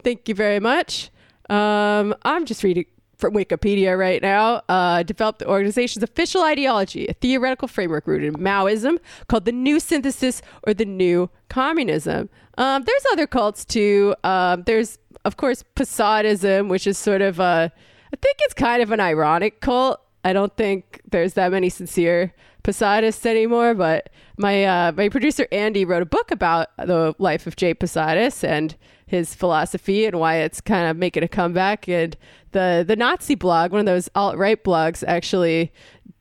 [0.03, 1.09] Thank you very much.
[1.49, 2.85] Um, I'm just reading
[3.15, 4.61] from Wikipedia right now.
[4.69, 9.79] Uh, developed the organization's official ideology, a theoretical framework rooted in Maoism called the New
[9.79, 12.29] Synthesis or the New Communism.
[12.57, 14.15] Um, there's other cults too.
[14.23, 17.71] Um, there's, of course, Posadism, which is sort of a,
[18.13, 19.99] I think it's kind of an ironic cult.
[20.23, 25.85] I don't think there's that many sincere Posadists anymore, but my uh, my producer Andy
[25.85, 27.73] wrote a book about the life of J.
[27.73, 28.75] Posadas and
[29.05, 31.87] his philosophy and why it's kind of making a comeback.
[31.87, 32.17] And
[32.51, 35.71] the the Nazi blog, one of those alt right blogs, actually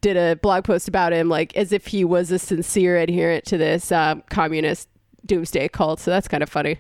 [0.01, 3.59] did a blog post about him, like as if he was a sincere adherent to
[3.59, 4.89] this um, communist
[5.25, 5.99] doomsday cult.
[5.99, 6.79] So that's kind of funny.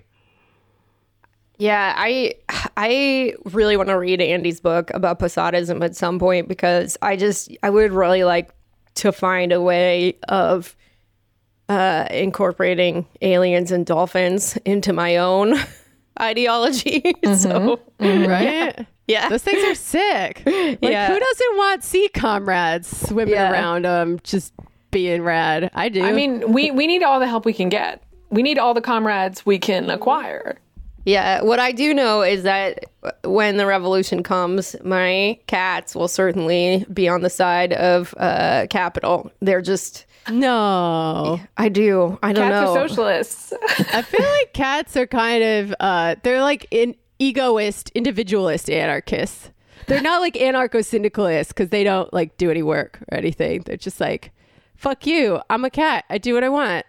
[1.58, 2.34] Yeah, I
[2.76, 7.50] I really want to read Andy's book about Posadism at some point because I just
[7.62, 8.50] I would really like
[8.96, 10.76] to find a way of
[11.68, 15.54] uh, incorporating aliens and dolphins into my own
[16.20, 17.02] ideology.
[17.36, 18.86] So Right?
[19.08, 20.42] yeah, Those things are sick.
[20.46, 21.08] Like, Yeah.
[21.12, 23.50] who doesn't want sea comrades swimming Yeah.
[23.50, 24.52] around them, just
[24.90, 25.70] being rad?
[25.74, 26.02] I do.
[26.02, 28.02] I mean, we we need all the help we can get.
[28.30, 30.58] We need all the comrades we can acquire.
[31.06, 31.40] Yeah.
[31.40, 32.84] What I do know is that
[33.24, 39.30] when the revolution comes, my cats will certainly be on the side of uh, capital.
[39.40, 40.04] They're just.
[40.30, 41.40] no.
[41.56, 42.18] I do.
[42.22, 42.76] I don't Cats know.
[42.76, 43.52] are socialists.
[43.92, 49.50] I feel like cats are kind of, uh, they're like in egoist, individualist anarchists.
[49.86, 53.62] They're not like anarcho syndicalists because they don't like do any work or anything.
[53.64, 54.32] They're just like,
[54.74, 55.40] fuck you.
[55.48, 56.04] I'm a cat.
[56.10, 56.84] I do what I want.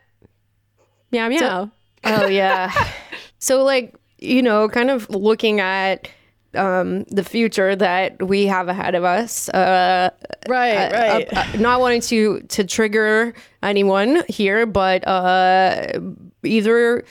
[1.11, 1.71] Meow meow.
[2.03, 2.73] Oh yeah.
[3.39, 6.09] so like, you know, kind of looking at
[6.55, 9.49] um the future that we have ahead of us.
[9.49, 10.09] Uh
[10.47, 11.33] right, right.
[11.33, 15.99] uh, uh, not wanting to to trigger anyone here, but uh
[16.43, 17.03] either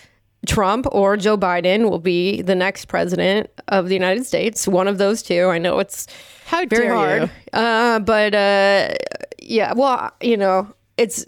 [0.46, 4.66] Trump or Joe Biden will be the next president of the United States.
[4.68, 5.46] One of those two.
[5.48, 6.06] I know it's
[6.46, 7.22] How very dare hard.
[7.22, 7.28] you?
[7.58, 8.94] Uh, but uh,
[9.40, 11.24] yeah, well, you know, it's.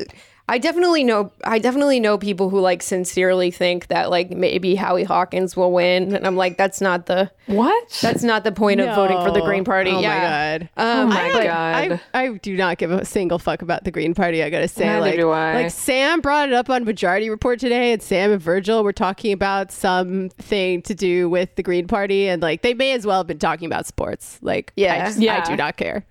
[0.51, 1.31] I definitely know.
[1.45, 6.15] I definitely know people who like sincerely think that like maybe Howie Hawkins will win,
[6.15, 7.99] and I'm like, that's not the what?
[8.01, 9.91] that's not the point of voting for the Green Party.
[9.91, 10.09] Oh yeah.
[10.09, 10.71] my god.
[11.03, 12.01] Um, my but- God.
[12.15, 14.43] I, I do not give a single fuck about the Green Party.
[14.43, 15.55] I gotta say, Neither like, do I.
[15.65, 19.33] like Sam brought it up on Majority Report today, and Sam and Virgil were talking
[19.33, 23.27] about something to do with the Green Party, and like they may as well have
[23.27, 24.39] been talking about sports.
[24.41, 24.93] Like, yeah.
[24.95, 25.41] I, Yeah.
[25.41, 26.07] just, I do not care.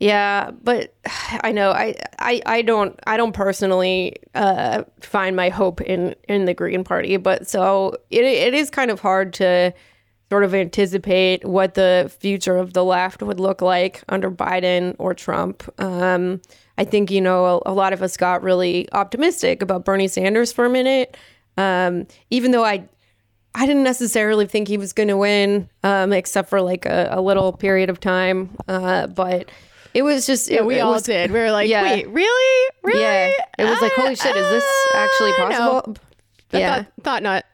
[0.00, 0.94] Yeah, but
[1.42, 6.44] I know I, I I don't I don't personally uh, find my hope in in
[6.44, 9.72] the Green Party, but so it it is kind of hard to
[10.30, 15.14] sort of anticipate what the future of the left would look like under Biden or
[15.14, 15.62] Trump.
[15.80, 16.42] Um,
[16.76, 20.52] I think you know a, a lot of us got really optimistic about Bernie Sanders
[20.52, 21.16] for a minute,
[21.56, 22.84] um, even though I
[23.54, 27.20] I didn't necessarily think he was going to win, um, except for like a, a
[27.20, 28.56] little period of time.
[28.68, 29.50] Uh, but
[29.94, 31.30] it was just it, we it all was, did.
[31.30, 31.82] We were like, Yeah.
[31.82, 33.00] wait, really, really?
[33.00, 34.64] Yeah, it was like, holy shit, is this
[34.94, 35.80] actually Uh, no.
[35.80, 35.96] possible?
[36.52, 37.44] Yeah, thought, thought not.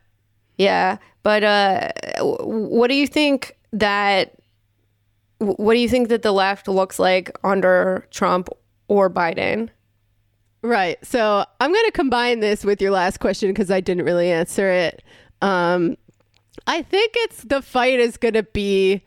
[0.58, 0.98] yeah.
[1.22, 4.34] But uh, what do you think that?
[5.38, 8.48] What do you think that the left looks like under Trump
[8.88, 9.68] or Biden?
[10.62, 10.96] Right.
[11.04, 14.70] So I'm going to combine this with your last question because I didn't really answer
[14.70, 15.02] it.
[15.42, 15.96] Um,
[16.66, 19.02] I think it's the fight is going to be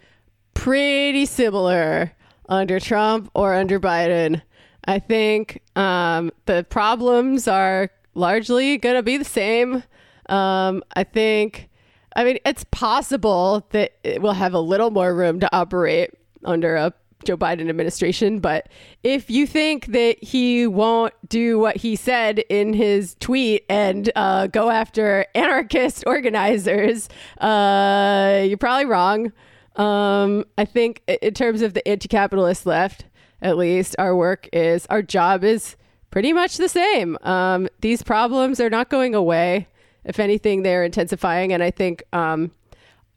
[0.53, 2.11] pretty similar
[2.49, 4.41] under Trump or under Biden.
[4.85, 9.83] I think um, the problems are largely going to be the same.
[10.29, 11.69] Um, I think,
[12.15, 16.11] I mean, it's possible that it will have a little more room to operate
[16.43, 16.93] under a
[17.25, 18.39] Joe Biden administration.
[18.39, 18.69] But
[19.03, 24.47] if you think that he won't do what he said in his tweet and uh,
[24.47, 29.31] go after anarchist organizers, uh, you're probably wrong.
[29.77, 33.05] Um, I think in terms of the anti-capitalist left,
[33.41, 35.75] at least our work is our job is
[36.09, 37.17] pretty much the same.
[37.21, 39.67] Um, these problems are not going away.
[40.03, 41.53] If anything, they're intensifying.
[41.53, 42.51] And I think um,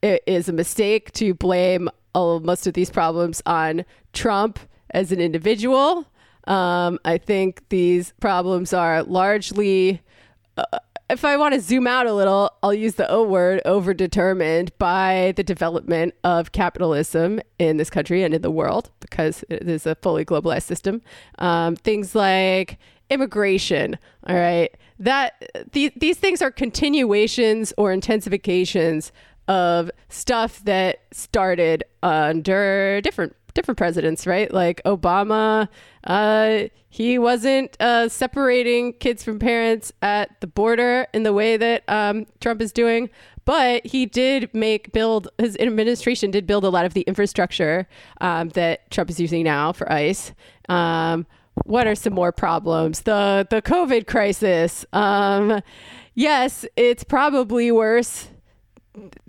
[0.02, 4.58] it is a mistake to blame all, most of these problems on Trump
[4.90, 6.06] as an individual.
[6.46, 10.02] Um, I think these problems are largely,
[10.56, 10.64] uh,
[11.10, 15.32] if I want to zoom out a little, I'll use the O word, overdetermined by
[15.36, 19.96] the development of capitalism in this country and in the world because it is a
[19.96, 21.02] fully globalized system.
[21.38, 22.78] Um, things like
[23.10, 29.10] immigration, all right, that th- these things are continuations or intensifications
[29.48, 34.52] of stuff that started under different different presidents, right?
[34.52, 35.68] Like Obama,
[36.04, 41.84] uh, he wasn't uh, separating kids from parents at the border in the way that
[41.88, 43.10] um, Trump is doing,
[43.44, 47.88] but he did make build his administration did build a lot of the infrastructure
[48.20, 50.32] um, that Trump is using now for ICE.
[50.68, 51.26] Um,
[51.64, 53.02] what are some more problems?
[53.02, 54.84] The the COVID crisis.
[54.92, 55.62] Um,
[56.14, 58.28] yes, it's probably worse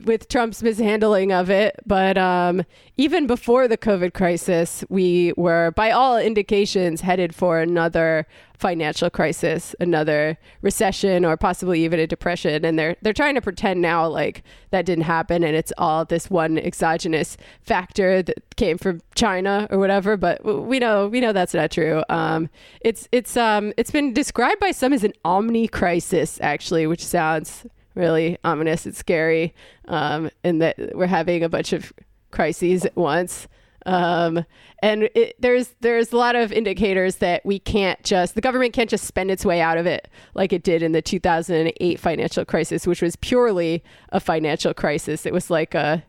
[0.05, 1.75] with Trump's mishandling of it.
[1.85, 2.63] But um,
[2.97, 8.25] even before the COVID crisis, we were, by all indications, headed for another
[8.57, 12.63] financial crisis, another recession, or possibly even a depression.
[12.65, 16.29] And they're they're trying to pretend now like that didn't happen, and it's all this
[16.29, 20.17] one exogenous factor that came from China or whatever.
[20.17, 22.03] But we know we know that's not true.
[22.09, 22.49] Um,
[22.81, 27.65] it's it's um, it's been described by some as an omni crisis, actually, which sounds
[27.95, 28.85] really ominous.
[28.85, 29.53] It's scary,
[29.87, 31.91] um, and that we're having a bunch of
[32.31, 33.47] crises at once.
[33.85, 34.45] Um,
[34.83, 38.89] and it, there's there's a lot of indicators that we can't just the government can't
[38.89, 42.85] just spend its way out of it like it did in the 2008 financial crisis,
[42.85, 45.25] which was purely a financial crisis.
[45.25, 46.03] It was like a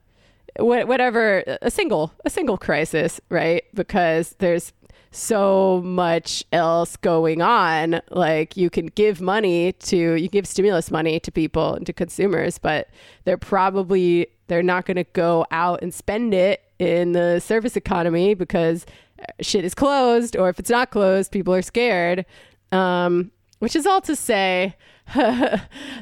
[0.59, 3.65] whatever a single a single crisis, right?
[3.75, 4.73] Because there's
[5.13, 8.01] so much else going on.
[8.11, 12.59] Like you can give money to you give stimulus money to people and to consumers,
[12.59, 12.89] but
[13.25, 18.35] they're probably they're not going to go out and spend it in the service economy
[18.35, 18.85] because
[19.21, 22.27] uh, shit is closed, or if it's not closed, people are scared.
[22.73, 24.75] Um, which is all to say,
[25.15, 25.61] the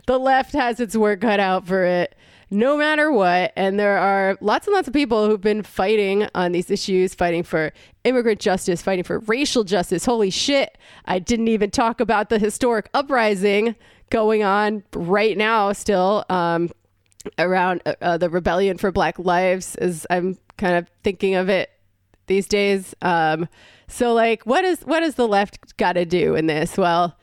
[0.08, 2.16] left has its work cut out for it
[2.50, 3.52] no matter what.
[3.56, 7.42] And there are lots and lots of people who've been fighting on these issues, fighting
[7.42, 7.72] for
[8.04, 10.04] immigrant justice, fighting for racial justice.
[10.04, 10.76] Holy shit.
[11.04, 13.76] I didn't even talk about the historic uprising
[14.10, 16.24] going on right now, still.
[16.28, 16.70] Um,
[17.38, 21.70] around uh, uh the rebellion for black lives as i'm kind of thinking of it
[22.28, 23.46] these days um,
[23.88, 27.18] so like what is what does the left got to do in this well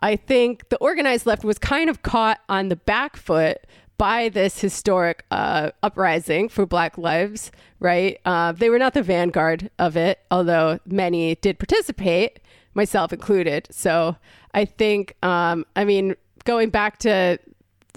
[0.00, 3.58] i think the organized left was kind of caught on the back foot
[3.98, 8.18] by this historic uh, uprising for Black lives, right?
[8.24, 12.40] Uh, they were not the vanguard of it, although many did participate,
[12.74, 13.68] myself included.
[13.70, 14.16] So
[14.54, 17.38] I think, um, I mean, going back to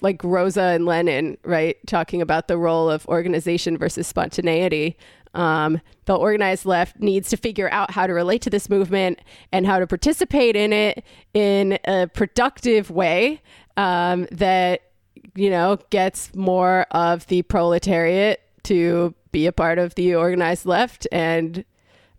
[0.01, 4.97] like Rosa and Lenin, right, talking about the role of organization versus spontaneity.
[5.33, 9.19] Um, the organized left needs to figure out how to relate to this movement
[9.51, 13.41] and how to participate in it in a productive way
[13.75, 14.81] um, that
[15.35, 21.07] you know, gets more of the proletariat to be a part of the organized left.
[21.11, 21.65] And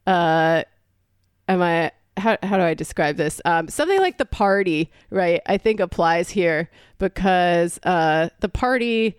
[0.06, 0.62] uh,
[1.48, 3.40] am I, how, how do I describe this?
[3.44, 5.40] Um, something like the party, right?
[5.46, 9.16] I think applies here because uh, the party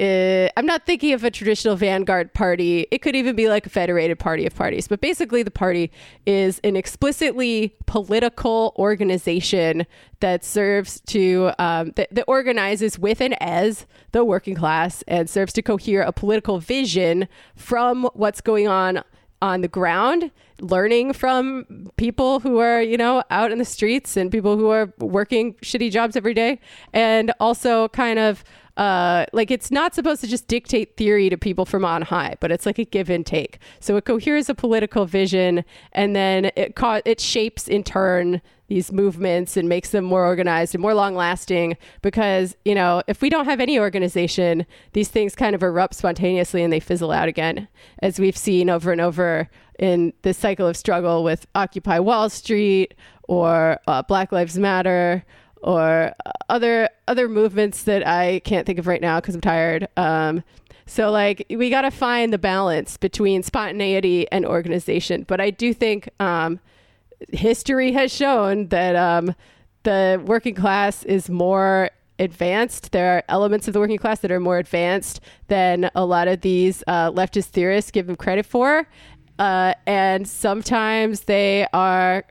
[0.00, 2.86] uh, I'm not thinking of a traditional vanguard party.
[2.90, 4.88] It could even be like a federated party of parties.
[4.88, 5.90] But basically, the party
[6.24, 9.86] is an explicitly political organization
[10.20, 15.52] that serves to, um, that, that organizes with and as the working class and serves
[15.52, 19.02] to cohere a political vision from what's going on
[19.42, 20.30] on the ground
[20.60, 24.92] learning from people who are you know out in the streets and people who are
[24.98, 26.60] working shitty jobs every day
[26.92, 28.44] and also kind of
[28.80, 32.50] uh, like it's not supposed to just dictate theory to people from on high, but
[32.50, 33.58] it's like a give and take.
[33.78, 36.72] So it coheres a political vision, and then it
[37.04, 41.76] it shapes in turn these movements and makes them more organized and more long lasting.
[42.00, 44.64] Because you know, if we don't have any organization,
[44.94, 47.68] these things kind of erupt spontaneously and they fizzle out again,
[47.98, 52.94] as we've seen over and over in this cycle of struggle with Occupy Wall Street
[53.24, 55.22] or uh, Black Lives Matter
[55.62, 56.14] or
[56.48, 59.88] other other movements that I can't think of right now because I'm tired.
[59.96, 60.42] Um,
[60.86, 65.24] so like we got to find the balance between spontaneity and organization.
[65.28, 66.60] But I do think um,
[67.32, 69.34] history has shown that um,
[69.82, 72.92] the working class is more advanced.
[72.92, 76.42] There are elements of the working class that are more advanced than a lot of
[76.42, 78.86] these uh, leftist theorists give them credit for.
[79.38, 82.24] Uh, and sometimes they are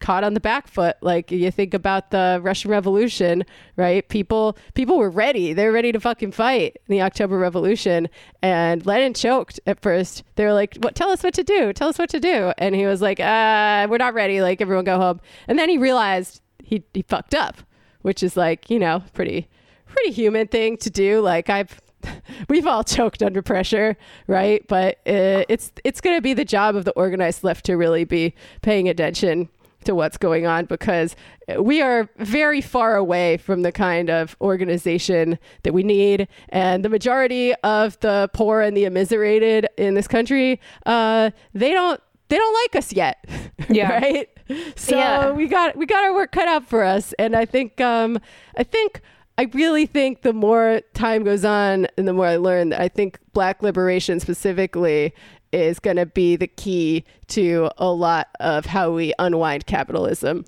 [0.00, 0.96] caught on the back foot.
[1.00, 3.44] Like you think about the Russian Revolution,
[3.76, 4.06] right?
[4.08, 5.52] People people were ready.
[5.52, 8.08] They were ready to fucking fight in the October Revolution.
[8.42, 10.22] And Lenin choked at first.
[10.36, 10.94] They were like, "What?
[10.94, 11.72] Tell us what to do.
[11.72, 14.40] Tell us what to do." And he was like, "Uh, we're not ready.
[14.40, 17.56] Like everyone go home." And then he realized he he fucked up,
[18.02, 19.48] which is like you know pretty
[19.86, 21.20] pretty human thing to do.
[21.20, 21.80] Like I've
[22.48, 24.66] we've all choked under pressure, right?
[24.68, 28.04] But uh, it's it's going to be the job of the organized left to really
[28.04, 29.48] be paying attention
[29.86, 31.16] to what's going on because
[31.58, 36.28] we are very far away from the kind of organization that we need.
[36.50, 42.00] And the majority of the poor and the immiserated in this country, uh, they don't
[42.28, 43.24] they don't like us yet.
[43.68, 43.90] Yeah.
[43.98, 44.28] right.
[44.76, 45.30] So Yeah.
[45.32, 47.12] we got we got our work cut out for us.
[47.18, 48.18] And I think um
[48.56, 49.00] I think
[49.38, 53.18] I really think the more time goes on and the more I learn, I think
[53.32, 55.12] black liberation specifically
[55.56, 60.44] is going to be the key to a lot of how we unwind capitalism.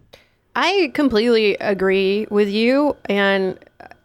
[0.55, 2.97] I completely agree with you.
[3.07, 3.59] And,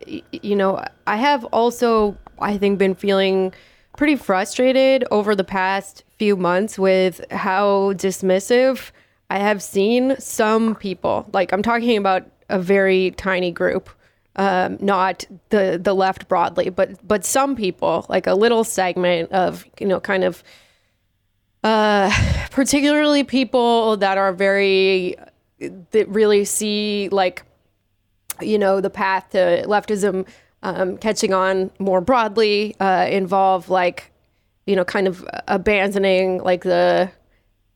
[0.05, 3.53] you know, I have also, I think, been feeling
[3.97, 8.91] pretty frustrated over the past few months with how dismissive
[9.29, 11.27] I have seen some people.
[11.33, 13.89] Like, I'm talking about a very tiny group.
[14.35, 19.63] Um, not the the left broadly, but but some people, like a little segment of
[19.79, 20.43] you know, kind of
[21.63, 22.11] uh,
[22.51, 25.15] particularly people that are very
[25.91, 27.43] that really see like
[28.41, 30.27] you know the path to leftism
[30.63, 34.11] um, catching on more broadly uh, involve like
[34.65, 37.09] you know kind of abandoning like the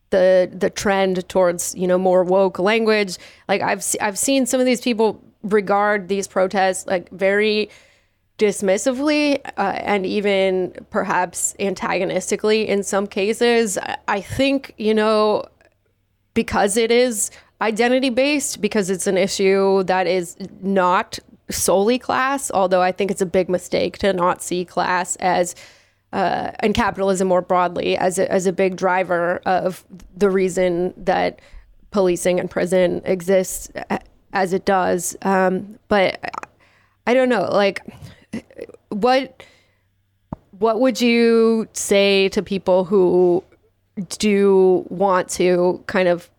[0.09, 3.17] the the trend towards you know more woke language.
[3.47, 7.69] Like i've i've seen some of these people regard these protests like very
[8.37, 13.77] dismissively uh, and even perhaps antagonistically in some cases
[14.07, 15.45] I- think you know
[16.33, 17.31] because it is
[17.61, 21.17] identity based, because it's an issue that is not
[21.49, 25.55] solely class, although I think it's a big mistake to not see class as
[26.13, 29.83] uh, and capitalism more broadly as a, as a big driver of
[30.15, 31.41] the reason that
[31.91, 33.69] policing and prison exists
[34.33, 35.17] as it does.
[35.23, 36.19] Um, but
[37.07, 37.81] I don't know, like
[38.89, 39.43] what
[40.51, 43.43] what would you say to people who
[44.09, 46.29] do want to kind of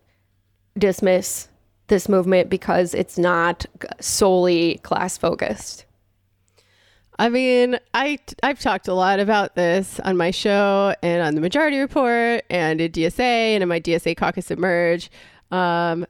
[0.77, 1.47] dismiss
[1.87, 3.65] this movement because it's not
[3.99, 5.85] solely class focused.
[7.17, 11.41] I mean, I I've talked a lot about this on my show and on the
[11.41, 15.11] Majority Report and in DSA and in my DSA Caucus Emerge.
[15.51, 16.05] Um,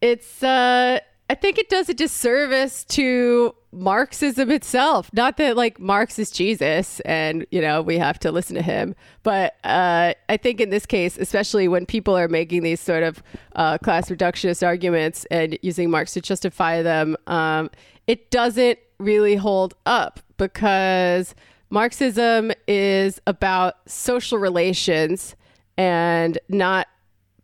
[0.00, 1.00] it's uh,
[1.30, 5.10] I think it does a disservice to Marxism itself.
[5.12, 8.94] Not that like Marx is Jesus and you know we have to listen to him,
[9.22, 13.22] but uh, I think in this case, especially when people are making these sort of
[13.56, 17.70] uh, class reductionist arguments and using Marx to justify them, um,
[18.06, 21.34] it doesn't really hold up because
[21.68, 25.36] Marxism is about social relations
[25.76, 26.88] and not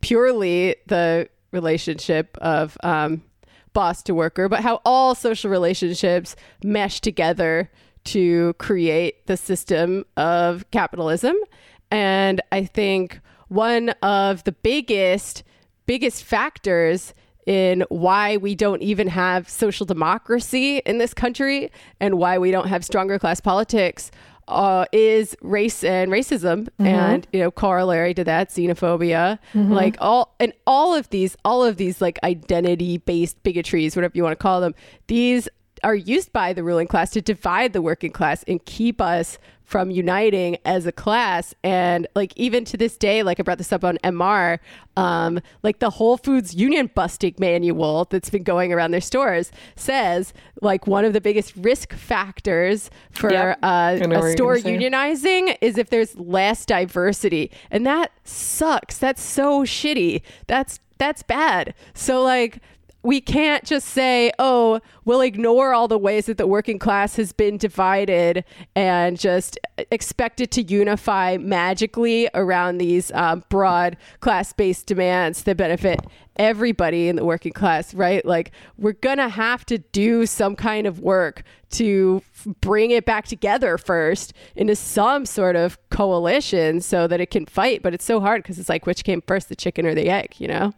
[0.01, 3.23] purely the relationship of um,
[3.75, 7.71] boss to worker, but how all social relationships mesh together
[8.05, 11.37] to create the system of capitalism.
[11.91, 15.43] And I think one of the biggest,
[15.87, 17.15] biggest factors
[17.47, 21.71] in why we don't even have social democracy in this country
[22.01, 24.11] and why we don't have stronger class politics
[24.49, 26.69] uh, is race and racism.
[26.79, 31.77] And you know corollary to that xenophobia like all and all of these all of
[31.77, 34.75] these like identity based bigotries whatever you want to call them
[35.07, 35.49] these
[35.83, 39.91] are used by the ruling class to divide the working class and keep us from
[39.91, 41.55] uniting as a class.
[41.65, 44.59] And like even to this day, like I brought this up on MR,
[44.97, 50.35] um, like the Whole Foods Union busting manual that's been going around their stores says
[50.61, 53.59] like one of the biggest risk factors for Yep.
[53.63, 57.51] uh, I know what a store unionizing is if there's less diversity.
[57.71, 58.99] And that sucks.
[58.99, 60.21] That's so shitty.
[60.47, 61.75] That's that's bad.
[61.95, 62.61] So like
[63.05, 67.33] we can't just say, oh, we'll ignore all the ways that the working class has
[67.33, 68.45] been divided
[68.75, 69.59] and just
[69.91, 76.01] expect it to unify magically around these um, broad class based demands that benefit
[76.37, 78.25] everybody in the working class, right?
[78.25, 83.05] Like, we're going to have to do some kind of work to f- bring it
[83.05, 87.83] back together first into some sort of coalition so that it can fight.
[87.83, 90.35] But it's so hard because it's like, which came first, the chicken or the egg,
[90.39, 90.73] you know?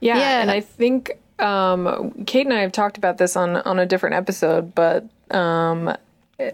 [0.00, 0.40] Yeah, Yeah.
[0.42, 4.16] and I think um, Kate and I have talked about this on on a different
[4.16, 5.94] episode, but um,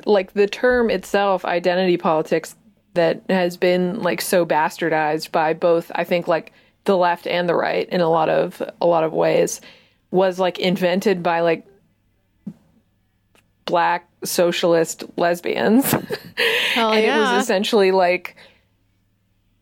[0.05, 2.57] like the term itself, identity politics,
[2.95, 6.53] that has been like so bastardized by both, I think, like
[6.85, 9.61] the left and the right in a lot of a lot of ways
[10.11, 11.67] was like invented by like
[13.65, 15.95] black socialist lesbians.
[16.77, 18.37] And it was essentially like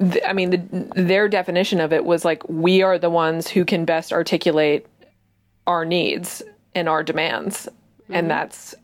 [0.00, 3.64] th- I mean the, their definition of it was like we are the ones who
[3.64, 4.86] can best articulate
[5.66, 6.42] our needs
[6.74, 7.68] and our demands
[8.04, 8.14] Mm-hmm.
[8.16, 8.74] and that's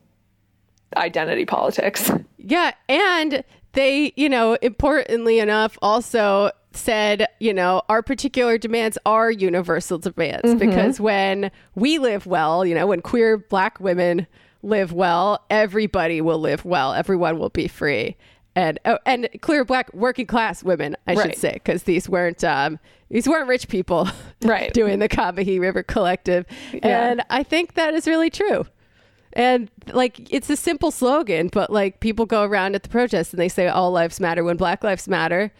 [0.96, 2.10] identity politics.
[2.38, 9.30] Yeah, and they, you know, importantly enough, also said, you know, our particular demands are
[9.30, 14.26] universal demands because when we live well, you know, when queer black women
[14.62, 16.94] live well, everybody will live well.
[16.94, 18.16] Everyone will be free.
[18.56, 22.80] And oh, and clear black working class women, I should say, because these weren't um,
[23.08, 24.08] these weren't rich people,
[24.44, 24.72] Right.
[24.72, 27.10] doing the Combahee River Collective, Yeah.
[27.10, 28.66] and I think that is really true.
[29.34, 33.38] And like it's a simple slogan, but like people go around at the protests and
[33.40, 35.52] they say all lives matter when black lives matter.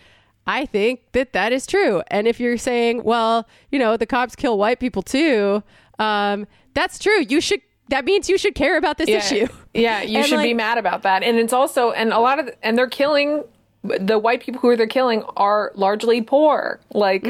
[0.47, 2.03] I think that that is true.
[2.09, 5.63] And if you're saying, well, you know, the cops kill white people too,
[6.01, 7.21] um, that's true.
[7.29, 7.61] You should.
[7.91, 9.47] That means you should care about this issue.
[9.73, 11.23] Yeah, you And, should be mad about that.
[11.23, 13.45] And it's also and a lot of and they're killing
[13.85, 16.81] the white people who they're killing are largely poor.
[16.93, 17.25] Like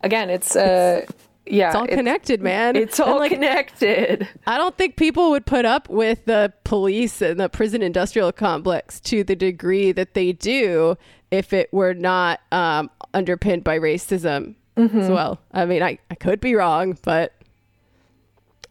[0.00, 1.04] again, it's uh
[1.46, 1.66] yeah, Mm-hmm.
[1.66, 2.76] It's all connected, man.
[2.76, 4.26] It's all like, connected.
[4.46, 8.98] I don't think people would put up with the police and the prison industrial complex
[9.00, 10.96] to the degree that they do
[11.30, 15.38] if it were not um, underpinned by racism as well.
[15.52, 17.34] I mean, I, I could be wrong, but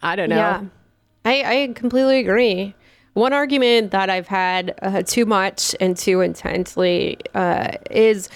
[0.02, 0.36] I don't know.
[0.36, 0.64] Yeah,
[1.26, 2.76] I, I completely agree.
[3.14, 8.30] One argument that I've had uh, too much and too intensely uh, is,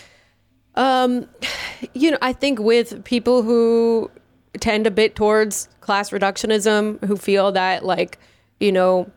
[0.75, 1.27] um,
[1.93, 4.11] you know, I think with people who
[4.59, 8.19] tend a bit towards class reductionism, who feel that like,
[8.59, 9.11] you know,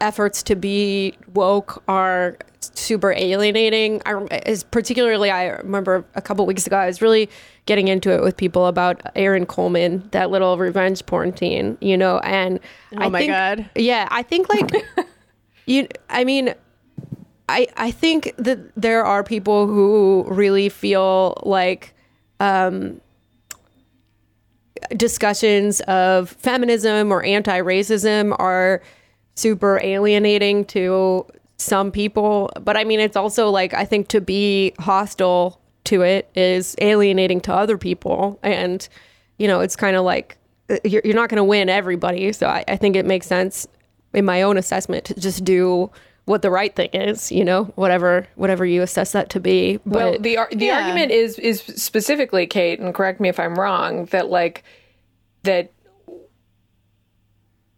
[0.00, 4.02] efforts to be woke are super alienating.
[4.04, 7.30] I is particularly I remember a couple weeks ago I was really
[7.66, 12.18] getting into it with people about Aaron Coleman, that little revenge porn teen, you know,
[12.18, 12.60] and
[12.94, 13.70] Oh I my think, God.
[13.76, 14.70] yeah, I think like
[15.66, 15.88] you.
[16.08, 16.54] I mean,
[17.48, 21.94] I I think that there are people who really feel like
[22.40, 23.00] um,
[24.96, 28.82] discussions of feminism or anti-racism are
[29.34, 31.26] super alienating to
[31.60, 36.30] some people but i mean it's also like i think to be hostile to it
[36.34, 38.38] is alienating to other people.
[38.42, 38.86] And
[39.38, 40.36] you know it's kind of like
[40.68, 42.32] uh, you're, you're not going to win everybody.
[42.32, 43.66] So I, I think it makes sense
[44.12, 45.90] in my own assessment to just do
[46.26, 49.78] what the right thing is you know whatever whatever you assess that to be.
[49.86, 50.80] But Well, the ar- the Yeah.
[50.80, 54.62] argument is is specifically Kate, and correct me if I'm wrong, that like
[55.44, 55.72] that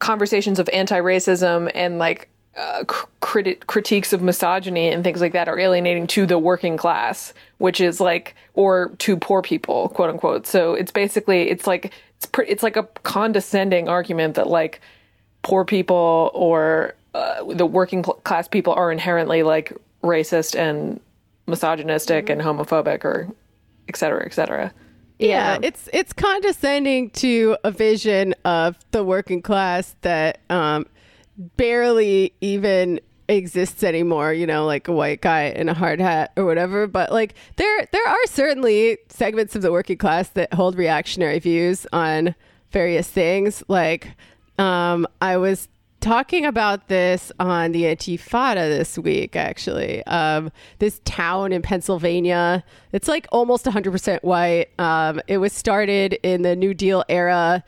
[0.01, 5.59] conversations of anti-racism and like uh, cr- critiques of misogyny and things like that are
[5.59, 10.47] alienating to the working class, which is like or to poor people, quote unquote.
[10.47, 14.81] So it's basically it's like it's pre- it's like a condescending argument that like
[15.43, 19.73] poor people or uh, the working cl- class people are inherently like
[20.03, 21.01] racist and
[21.47, 23.29] misogynistic and homophobic or
[23.89, 24.73] et cetera, et cetera.
[25.19, 30.87] Yeah, it's it's condescending to a vision of the working class that um,
[31.57, 34.33] barely even exists anymore.
[34.33, 36.87] You know, like a white guy in a hard hat or whatever.
[36.87, 41.87] But like there there are certainly segments of the working class that hold reactionary views
[41.93, 42.35] on
[42.71, 43.63] various things.
[43.69, 44.09] Like
[44.59, 45.69] um, I was
[46.03, 50.05] talking about this on the Antifada this week, actually.
[50.07, 50.51] Um,
[50.81, 54.69] this town in Pennsylvania, it's like almost 100% white.
[54.79, 57.65] Um, it was started in the New Deal era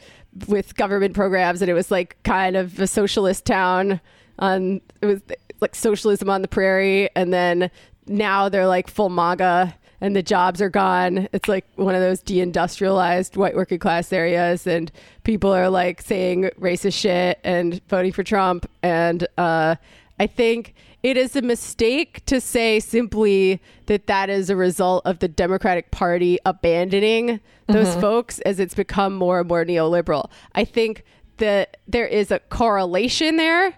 [0.49, 4.01] with government programs, and it was like kind of a socialist town.
[4.39, 5.21] On it was
[5.61, 7.71] like socialism on the prairie, and then
[8.07, 11.29] now they're like full MAGA and the jobs are gone.
[11.33, 14.93] It's like one of those deindustrialized white working class areas, and
[15.23, 18.69] people are like saying racist shit and voting for Trump.
[18.83, 19.77] And uh,
[20.21, 20.75] I think
[21.05, 25.91] it is a mistake to say simply that that is a result of the Democratic
[25.91, 30.31] Party abandoning those folks as it's become more and more neoliberal.
[30.55, 31.05] I think
[31.37, 33.75] that there is a correlation there,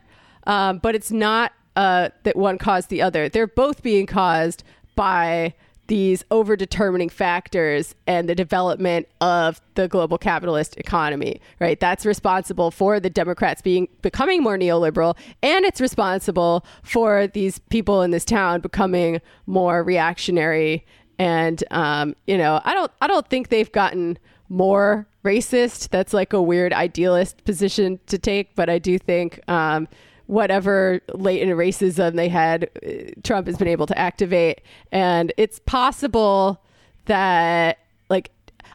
[0.47, 3.29] um, but it's not uh, that one caused the other.
[3.29, 4.63] They're both being caused
[4.95, 5.55] by
[5.89, 11.79] these overdetermining factors and the development of the global capitalist economy right?
[11.81, 18.03] That's responsible for the democrats being becoming more neoliberal and it's responsible for these people
[18.03, 20.85] in this town becoming more reactionary.
[21.19, 24.19] And um, you know i don't i don't think they've gotten
[24.49, 25.89] more racist.
[25.89, 29.89] That's like a weird idealist position to take but i do think um,
[30.27, 34.61] whatever latent racism they had, uh, Trump has been able to activate.
[34.93, 36.63] And it's possible
[37.07, 37.79] that
[38.09, 38.31] like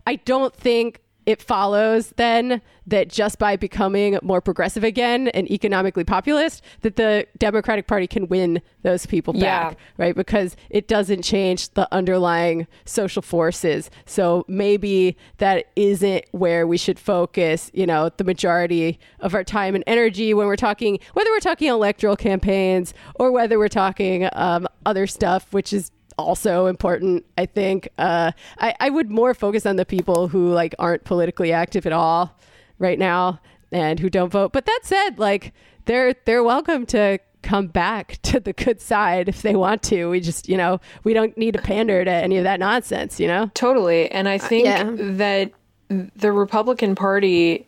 [0.08, 6.04] I don't think it follows then that just by becoming more progressive again and economically
[6.04, 9.74] populist that the democratic party can win those people back Yeah.
[9.98, 16.78] right because it doesn't change the underlying social forces so maybe that isn't where we
[16.78, 21.30] should focus you know the majority of our time and energy when we're talking whether
[21.30, 25.92] we're talking electoral campaigns or whether we're talking um, other stuff which is
[26.22, 30.76] also important i think uh, I, I would more focus on the people who like
[30.80, 32.38] aren't politically active at all
[32.80, 33.40] right now
[33.72, 35.54] and who don't vote but that said like
[35.86, 40.20] they're they're welcome to come back to the good side if they want to we
[40.20, 43.50] just you know we don't need to pander to any of that nonsense you know
[43.54, 44.10] Totally.
[44.12, 44.90] And I think yeah.
[44.96, 45.52] that
[45.90, 47.68] the Republican Party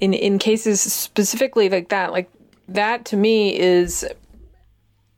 [0.00, 2.30] in in cases specifically like that, like
[2.68, 4.06] that to me is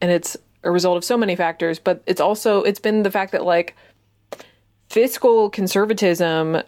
[0.01, 3.33] and it's a result of so many factors, but it's also it's been the fact
[3.33, 3.75] that like
[4.91, 6.61] fiscal conservatism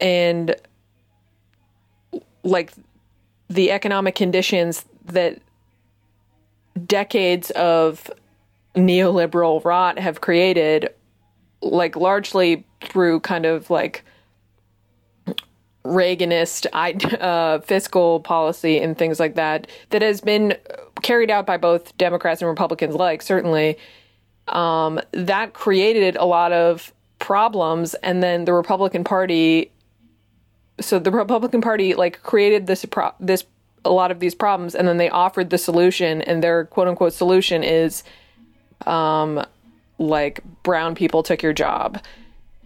[0.00, 0.56] and
[2.42, 2.72] like
[3.48, 5.38] the economic conditions that
[6.86, 8.10] decades of
[8.74, 10.88] neoliberal rot have created
[11.60, 14.04] like largely through kind of like
[15.84, 16.66] Reaganist
[17.20, 20.56] uh, fiscal policy and things like that that has been
[21.02, 23.78] carried out by both Democrats and Republicans alike, certainly.
[24.48, 29.70] Um, that created a lot of problems, and then the Republican Party.
[30.80, 32.84] So the Republican Party like created this
[33.20, 33.44] this
[33.84, 37.12] a lot of these problems, and then they offered the solution, and their quote unquote
[37.12, 38.02] solution is
[38.86, 39.44] um,
[39.98, 42.02] like brown people took your job.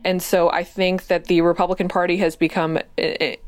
[0.04, 3.38] And so I think that the Republican Party has become, and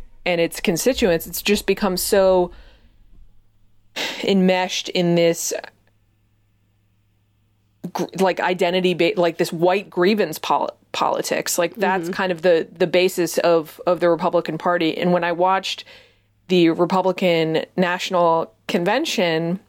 [0.41, 2.51] its constituents, it's just become so
[4.25, 5.53] enmeshed in this
[8.21, 12.87] like identity ba- like this white grievance pol- politics like that's kind of the the
[12.87, 15.85] basis of of the Republican Party and when I watched
[16.49, 19.61] the Republican National Convention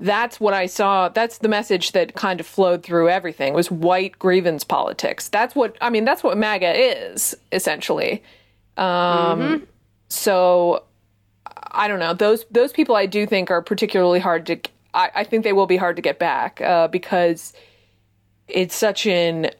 [0.00, 1.08] that's what I saw.
[1.08, 5.28] That's the message that kind of flowed through everything was white grievance politics.
[5.28, 6.04] That's what I mean.
[6.04, 8.22] That's what MAGA is essentially.
[8.76, 9.66] Um,
[10.08, 10.84] So
[11.70, 12.14] I don't know.
[12.14, 14.58] Those those people I do think are particularly hard to.
[14.92, 17.52] I, I think they will be hard to get back uh, because
[18.48, 19.50] it's such an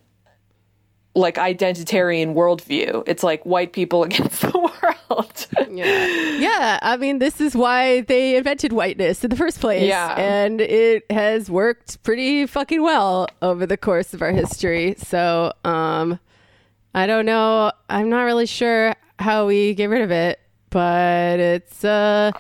[1.17, 3.05] like identitarian worldview.
[3.07, 5.47] It's like white people against the world.
[5.71, 6.07] yeah
[6.39, 6.79] yeah.
[6.83, 10.15] i mean this is why they invented whiteness in the first place Yeah.
[10.19, 16.19] and it has worked pretty fucking well over the course of our history so um
[16.95, 20.41] i don't know i'm not really sure how we get rid of it
[20.75, 22.33] but it's uh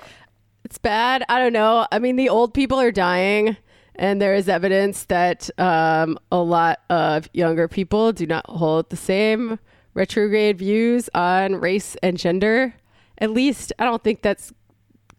[0.64, 3.56] it's bad i don't know i mean the old people are dying
[3.96, 8.96] and there is evidence that um, a lot of younger people do not hold the
[8.96, 9.58] same
[9.94, 12.74] retrograde views on race and gender.
[13.18, 14.52] At least, I don't think that's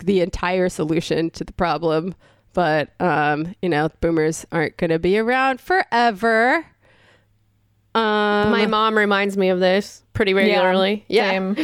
[0.04, 2.16] the entire solution to the problem.
[2.54, 6.66] But, um, you know, boomers aren't going to be around forever.
[7.96, 11.06] Um, My mom reminds me of this pretty regularly.
[11.08, 11.32] Yeah.
[11.32, 11.58] Same.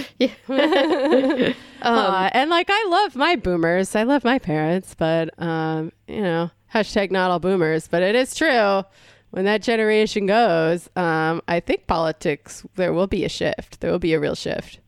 [1.82, 3.96] Uh, and like I love my boomers.
[3.96, 7.88] I love my parents, but um, you know, hashtag not all boomers.
[7.88, 8.84] But it is true.
[9.32, 13.80] When that generation goes, um, I think politics there will be a shift.
[13.80, 14.80] There will be a real shift.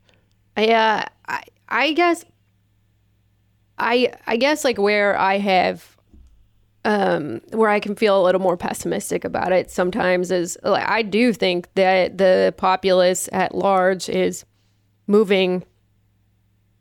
[0.56, 2.26] Yeah, I I guess
[3.80, 5.93] I I guess like where I have
[6.86, 11.02] um where I can feel a little more pessimistic about it sometimes is like I
[11.02, 14.46] do think that the populace at large is
[15.08, 15.64] moving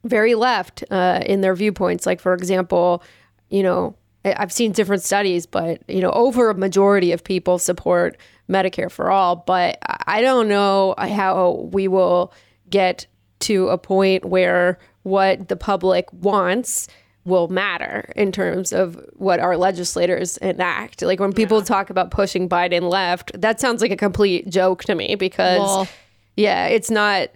[0.04, 2.06] very left uh, in their viewpoints.
[2.06, 3.02] Like for example,
[3.50, 8.16] you know, I've seen different studies, but you know, over a majority of people support
[8.48, 9.36] Medicare for all.
[9.36, 12.32] But I don't know how we will
[12.70, 13.06] get
[13.40, 16.88] to a point where what the public wants
[17.24, 21.02] will matter in terms of what our legislators enact.
[21.02, 24.94] Like when people talk about pushing Biden left, that sounds like a complete joke to
[24.94, 25.88] me because Well-
[26.36, 27.28] yeah, it's not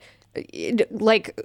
[0.91, 1.39] like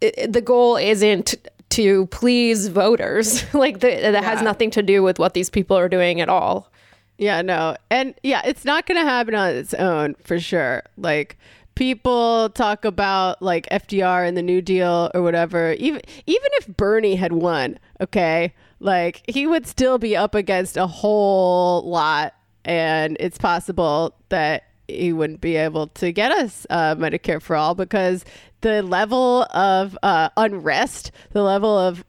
[0.00, 1.34] it, the goal isn't
[1.70, 3.52] to please voters.
[3.54, 6.70] like the, that has nothing to do with what these people are doing at all.
[7.18, 7.76] Yeah, no.
[7.90, 10.82] And yeah, it's not going to happen on its own for sure.
[10.96, 11.38] Like
[11.74, 15.72] people talk about like FDR and the New Deal or whatever.
[15.74, 18.54] Even even if Bernie had won, okay?
[18.80, 22.34] Like he would still be up against a whole lot
[22.64, 27.74] and it's possible that he wouldn't be able to get us uh, Medicare for all
[27.74, 28.24] because
[28.60, 32.04] the level of uh, unrest, the level of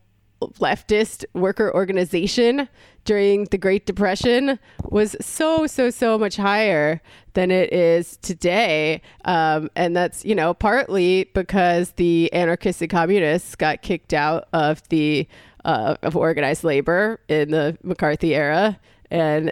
[0.60, 2.68] leftist worker organization
[3.06, 7.02] during the Great Depression was so, so, so much higher
[7.34, 9.02] than it is today.
[9.26, 14.88] Um, and that's, you know, partly because the anarchists and communists got kicked out of
[14.90, 15.28] the
[15.66, 19.52] uh, of organized labor in the McCarthy era, and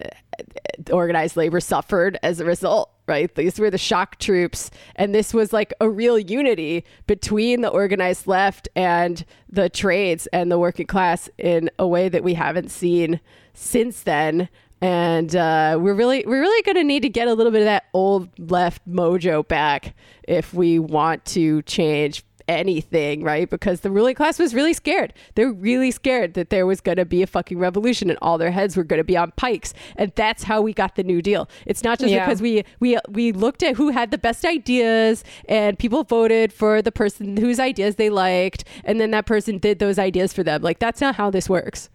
[0.92, 2.92] organized labor suffered as a result.
[3.12, 7.68] Right, these were the shock troops, and this was like a real unity between the
[7.68, 12.72] organized left and the trades and the working class in a way that we haven't
[12.72, 13.20] seen
[13.54, 14.48] since then.
[14.80, 17.66] And uh, we're really we're really going to need to get a little bit of
[17.66, 19.94] that old left mojo back
[20.26, 23.50] if we want to change anything, right?
[23.50, 25.14] Because the ruling class was really scared.
[25.36, 28.52] They're really scared that there was going to be a fucking revolution and all their
[28.52, 29.74] heads were going to be on pikes.
[29.96, 31.50] And that's how we got the New Deal.
[31.66, 32.26] It's not just Yeah.
[32.26, 36.82] because we we we looked at who had the best ideas and people voted for
[36.82, 40.62] the person whose ideas they liked and then that person did those ideas for them.
[40.62, 41.90] Like that's not how this works.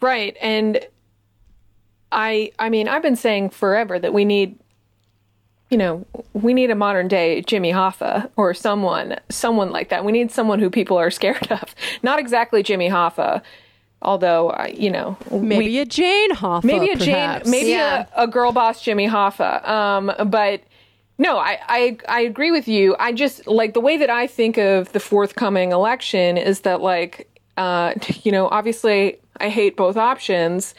[0.00, 0.36] Right.
[0.40, 0.80] And
[2.12, 4.58] I I mean, I've been saying forever that we need
[5.70, 10.04] you know, we need a modern day Jimmy Hoffa or someone someone like that.
[10.04, 11.74] We need someone who people are scared of.
[12.02, 13.42] Not exactly Jimmy Hoffa,
[14.02, 16.64] although uh, you know, Maybe we, a Jane Hoffa.
[16.64, 17.44] maybe a perhaps.
[17.44, 18.06] Jane, maybe Yeah.
[18.16, 19.66] a, a girl boss Jimmy Hoffa.
[19.68, 20.60] Um, but
[21.16, 22.94] no, I, I I agree with you.
[22.98, 27.28] I just like the way that I think of the forthcoming election is that like
[27.56, 30.74] uh, you know, obviously I hate both options,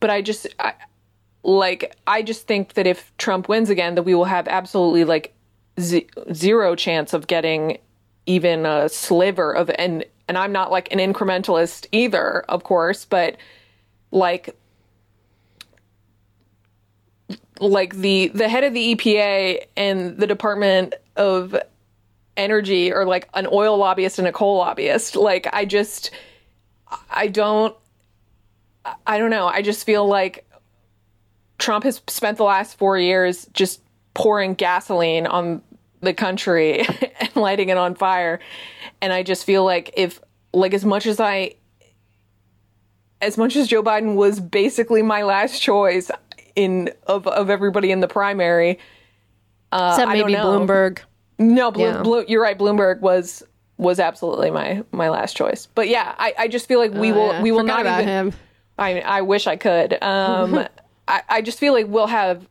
[0.00, 0.74] but I just I,
[1.42, 5.34] like I just think that if Trump wins again, that we will have absolutely like
[5.78, 7.78] z- zero chance of getting
[8.26, 13.36] even a sliver of and and I'm not like an incrementalist either, of course, but
[14.10, 14.56] like
[17.60, 21.56] like the the head of the EPA and the Department of
[22.36, 25.16] Energy are like an oil lobbyist and a coal lobbyist.
[25.16, 26.10] Like I just
[27.10, 27.74] I don't
[29.06, 29.46] I don't know.
[29.46, 30.47] I just feel like
[31.58, 33.82] Trump has spent the last 4 years just
[34.14, 35.62] pouring gasoline on
[36.00, 36.80] the country
[37.20, 38.38] and lighting it on fire.
[39.02, 40.20] And I just feel like if
[40.52, 41.54] like as much as I
[43.20, 46.10] as much as Joe Biden was basically my last choice
[46.54, 48.78] in of of everybody in the primary.
[49.72, 50.46] uh, Except I don't maybe know.
[50.60, 51.00] Bloomberg.
[51.38, 52.02] No, Blo- Yeah.
[52.02, 52.58] Blo- you're right.
[52.58, 53.42] Bloomberg was
[53.76, 55.66] was absolutely my my last choice.
[55.74, 58.00] But yeah, I, I just feel like we will Oh, Yeah, we will forgot not
[58.02, 58.08] even.
[58.08, 58.32] him.
[58.78, 60.00] I I wish I could.
[60.02, 60.66] Um,
[61.08, 62.46] I I just feel like we'll have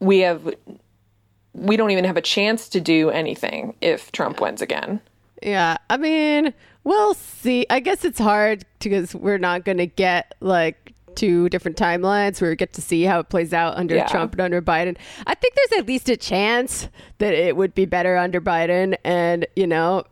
[0.00, 0.54] we have
[1.52, 5.00] we don't even have a chance to do anything if Trump wins again.
[5.42, 6.52] Yeah, I mean,
[6.84, 7.66] we'll see.
[7.70, 12.50] I guess it's hard because we're not going to get like two different timelines where
[12.50, 14.06] we get to see how it plays out under Yeah.
[14.06, 14.96] Trump and under Biden.
[15.26, 16.88] I think there's at least a chance
[17.18, 18.96] that it would be better under Biden.
[19.04, 20.04] And, you know,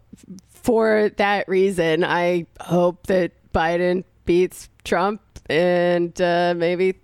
[0.49, 6.95] for that reason, I hope that Biden beats Trump and uh, maybe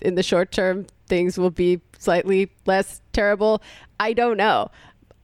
[0.00, 3.62] in the short term things will be slightly less terrible.
[4.00, 4.70] I don't know.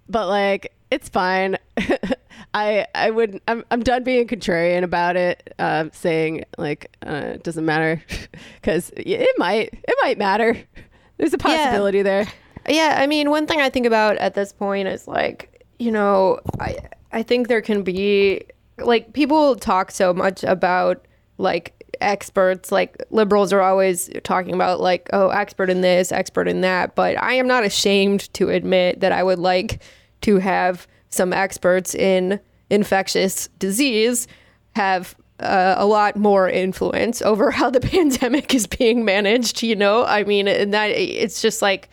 [0.09, 1.57] But like it's fine.
[2.55, 7.43] I I wouldn't I'm I'm done being contrarian about it, uh, saying like uh, it
[7.43, 8.03] doesn't matter
[8.63, 10.57] cuz it might it might matter.
[11.17, 12.27] There's a possibility there.
[12.69, 16.41] Yeah, I mean, one thing I think about at this point is like, you know,
[16.61, 16.77] I
[17.13, 18.43] I think there can be
[18.79, 21.07] like people talk so much about
[21.39, 26.61] like experts like liberals are always talking about like oh expert in this expert in
[26.63, 29.83] that but i am not ashamed to admit that i would like
[30.21, 32.41] to have some experts in
[32.71, 34.27] infectious disease
[34.75, 40.05] have uh, a lot more influence over how the pandemic is being managed you know?
[40.05, 41.89] I mean and that it's just like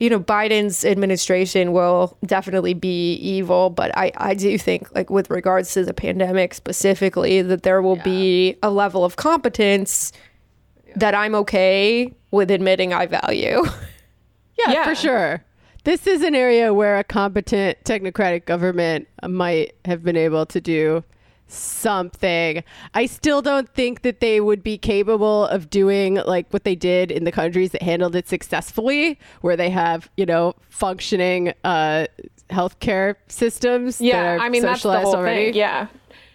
[0.00, 5.28] you know, Biden's administration will definitely be evil, but I, I do think, like, with
[5.28, 10.12] regards to the pandemic specifically, that there will be a level of competence
[10.94, 13.64] that I'm okay with admitting I value.
[14.58, 14.84] Yeah, Yeah.
[14.84, 15.44] for sure.
[15.84, 21.02] This is an area where a competent technocratic government might have been able to do
[21.48, 22.62] something.
[22.94, 27.10] I still don't think that they would be capable of doing like what they did
[27.10, 32.06] in the countries that handled it successfully, where they have, you know, functioning uh,
[32.50, 33.98] healthcare systems.
[33.98, 35.46] that Yeah, are I mean that's the whole already.
[35.46, 35.54] thing.
[35.54, 35.88] Yeah.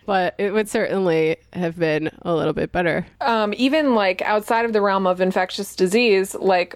[0.05, 3.05] But it would certainly have been a little bit better.
[3.21, 6.75] um, even like outside of the realm of infectious disease, like,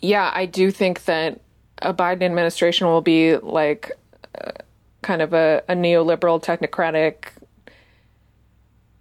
[0.00, 1.40] yeah, I do think that
[1.82, 3.92] a Biden administration will be like
[5.02, 7.26] kind of a, a neoliberal, technocratic,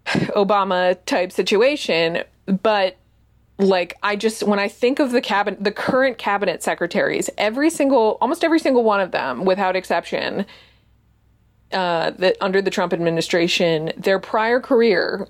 [0.05, 2.23] Obama type situation.
[2.45, 2.97] But
[3.57, 8.17] like, I just, when I think of the cabinet, the current cabinet secretaries, every single,
[8.21, 10.45] almost every single one of them, without exception,
[11.71, 15.27] uh, that under the Trump administration, their prior career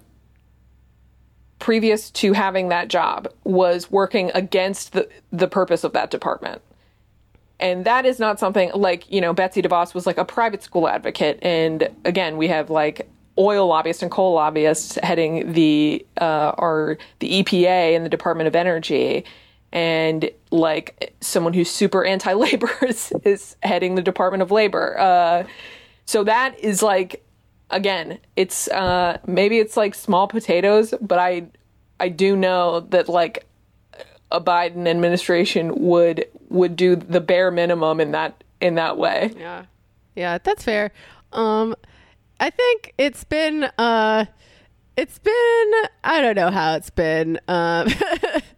[1.59, 6.61] previous to having that job was working against the the purpose of that department.
[7.59, 10.87] And that is not something like, you know, Betsy DeVos was like a private school
[10.87, 11.39] advocate.
[11.41, 13.09] And again, we have like
[13.39, 18.55] oil lobbyists and coal lobbyists heading the uh, or the EPA and the Department of
[18.55, 19.23] Energy,
[19.71, 24.99] and like someone who's super anti-labor is, is heading the Department of Labor.
[24.99, 25.43] Uh,
[26.05, 27.23] so that is like,
[27.69, 31.47] again, it's uh, maybe it's like small potatoes, but I
[31.99, 33.45] I do know that like
[34.31, 39.33] a Biden administration would would do the bare minimum in that in that way.
[39.37, 39.65] Yeah.
[40.15, 40.91] Yeah, that's fair.
[41.31, 41.75] Um
[42.39, 44.25] I think it's been uh
[44.97, 45.71] it's been
[46.03, 47.39] I don't know how it's been.
[47.47, 47.87] Um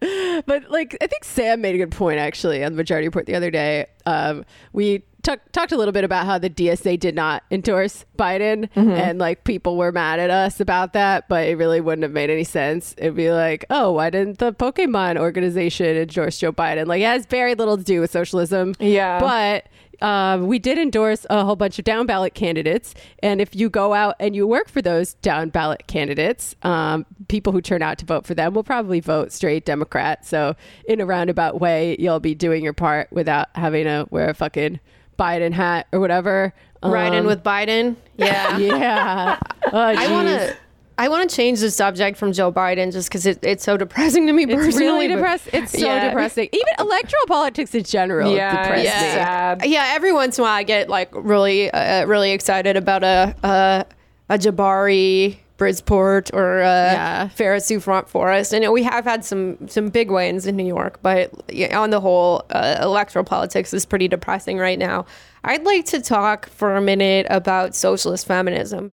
[0.46, 3.34] but like I think Sam made a good point actually on the majority report the
[3.34, 3.86] other day.
[4.06, 8.68] Um we Talk, talked a little bit about how the DSA did not endorse Biden
[8.74, 12.28] and like people were mad at us about that, but it really wouldn't have made
[12.28, 12.94] any sense.
[12.98, 16.86] It'd be like, oh, why didn't the Pokemon organization endorse Joe Biden?
[16.86, 18.74] Like, it has very little to do with socialism.
[18.80, 19.20] Yeah.
[19.20, 19.68] But
[20.02, 22.92] um, we did endorse a whole bunch of down ballot candidates.
[23.22, 27.52] And if you go out and you work for those down ballot candidates, um, people
[27.52, 30.26] who turn out to vote for them will probably vote straight Democrat.
[30.26, 34.34] So, in a roundabout way, you'll be doing your part without having to wear a
[34.34, 34.80] fucking
[35.18, 36.52] Biden hat or whatever.
[36.82, 37.96] Riding Um, with Biden.
[38.16, 38.58] Yeah.
[38.58, 39.38] yeah.
[39.72, 40.56] Oh, I want to.
[40.98, 44.26] I want to change the subject from Joe Biden just because it, it's so depressing
[44.26, 44.68] to me personally.
[44.68, 45.50] It's really depressing.
[45.62, 46.08] It's so Yeah.
[46.08, 46.48] depressing.
[46.52, 49.64] Even electoral politics in general Yeah, depress it's sad.
[49.64, 53.34] Yeah, every once in a while I get like really, uh, really excited about a
[53.42, 53.86] a,
[54.28, 57.28] a Jabari, Brisport, or a Yeah.
[57.28, 61.30] Phara Souffrant Forrest, and we have had some some big wins in New York, but
[61.72, 65.06] on the whole, uh, electoral politics is pretty depressing right now.
[65.44, 68.90] I'd like to talk for a minute about socialist feminism.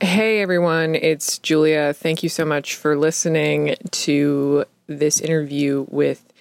[0.00, 1.92] Hey everyone, it's Julia.
[1.92, 6.32] Thank you so much for listening to this interview with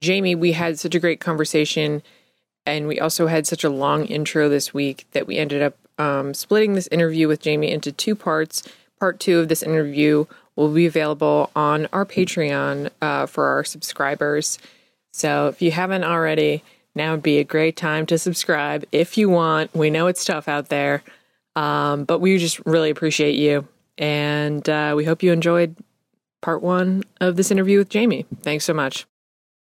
[0.00, 0.34] Jamie.
[0.34, 2.02] We had such a great conversation,
[2.66, 6.34] and we also had such a long intro this week that we ended up um,
[6.34, 8.64] splitting this interview with Jamie into two parts.
[9.04, 10.24] Part two of this interview
[10.56, 14.58] will be available on our Patreon uh, for our subscribers.
[15.12, 16.62] So if you haven't already,
[16.94, 19.74] now would be a great time to subscribe if you want.
[19.74, 21.02] We know it's tough out there.
[21.54, 23.68] Um, but we just really appreciate you.
[23.98, 25.76] And uh, we hope you enjoyed
[26.40, 28.24] part one of this interview with Jamie.
[28.40, 29.04] Thanks so much.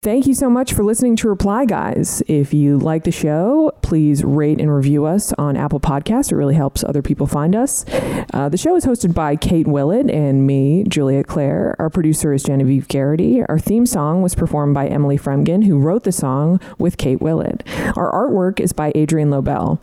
[0.05, 2.23] Thank you so much for listening to Reply Guys.
[2.27, 6.31] If you like the show, please rate and review us on Apple Podcasts.
[6.31, 7.87] It really helps other people find us.
[8.35, 11.75] Uh, the show is hosted by Kate Willett and me, Julia Claire.
[11.79, 13.43] Our producer is Genevieve Garrity.
[13.49, 17.63] Our theme song was performed by Emily Fremgen, who wrote the song with Kate Willett.
[17.97, 19.83] Our artwork is by Adrian Lobel.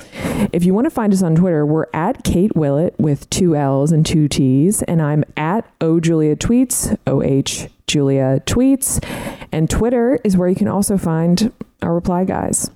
[0.54, 3.92] If you want to find us on Twitter, we're at Kate Willett with two L's
[3.92, 9.04] and two T's, and I'm at O Julia Tweets, O H Julia Tweets.
[9.52, 11.52] And Twitter is where you can also find
[11.82, 12.72] our reply guys.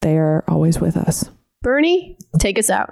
[0.00, 1.30] They are always with us.
[1.62, 2.90] Bernie, take us out.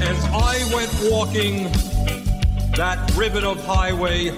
[0.00, 1.64] As I went walking
[2.76, 4.30] that ribbon of highway,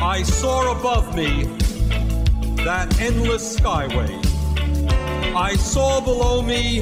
[0.00, 1.44] I saw above me
[2.64, 4.29] that endless skyway.
[5.36, 6.80] I saw below me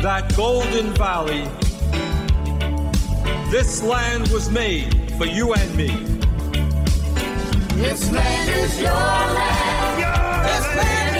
[0.00, 1.48] that golden valley.
[3.50, 5.88] This land was made for you and me.
[7.74, 10.46] This land is your land.
[10.46, 11.11] This land my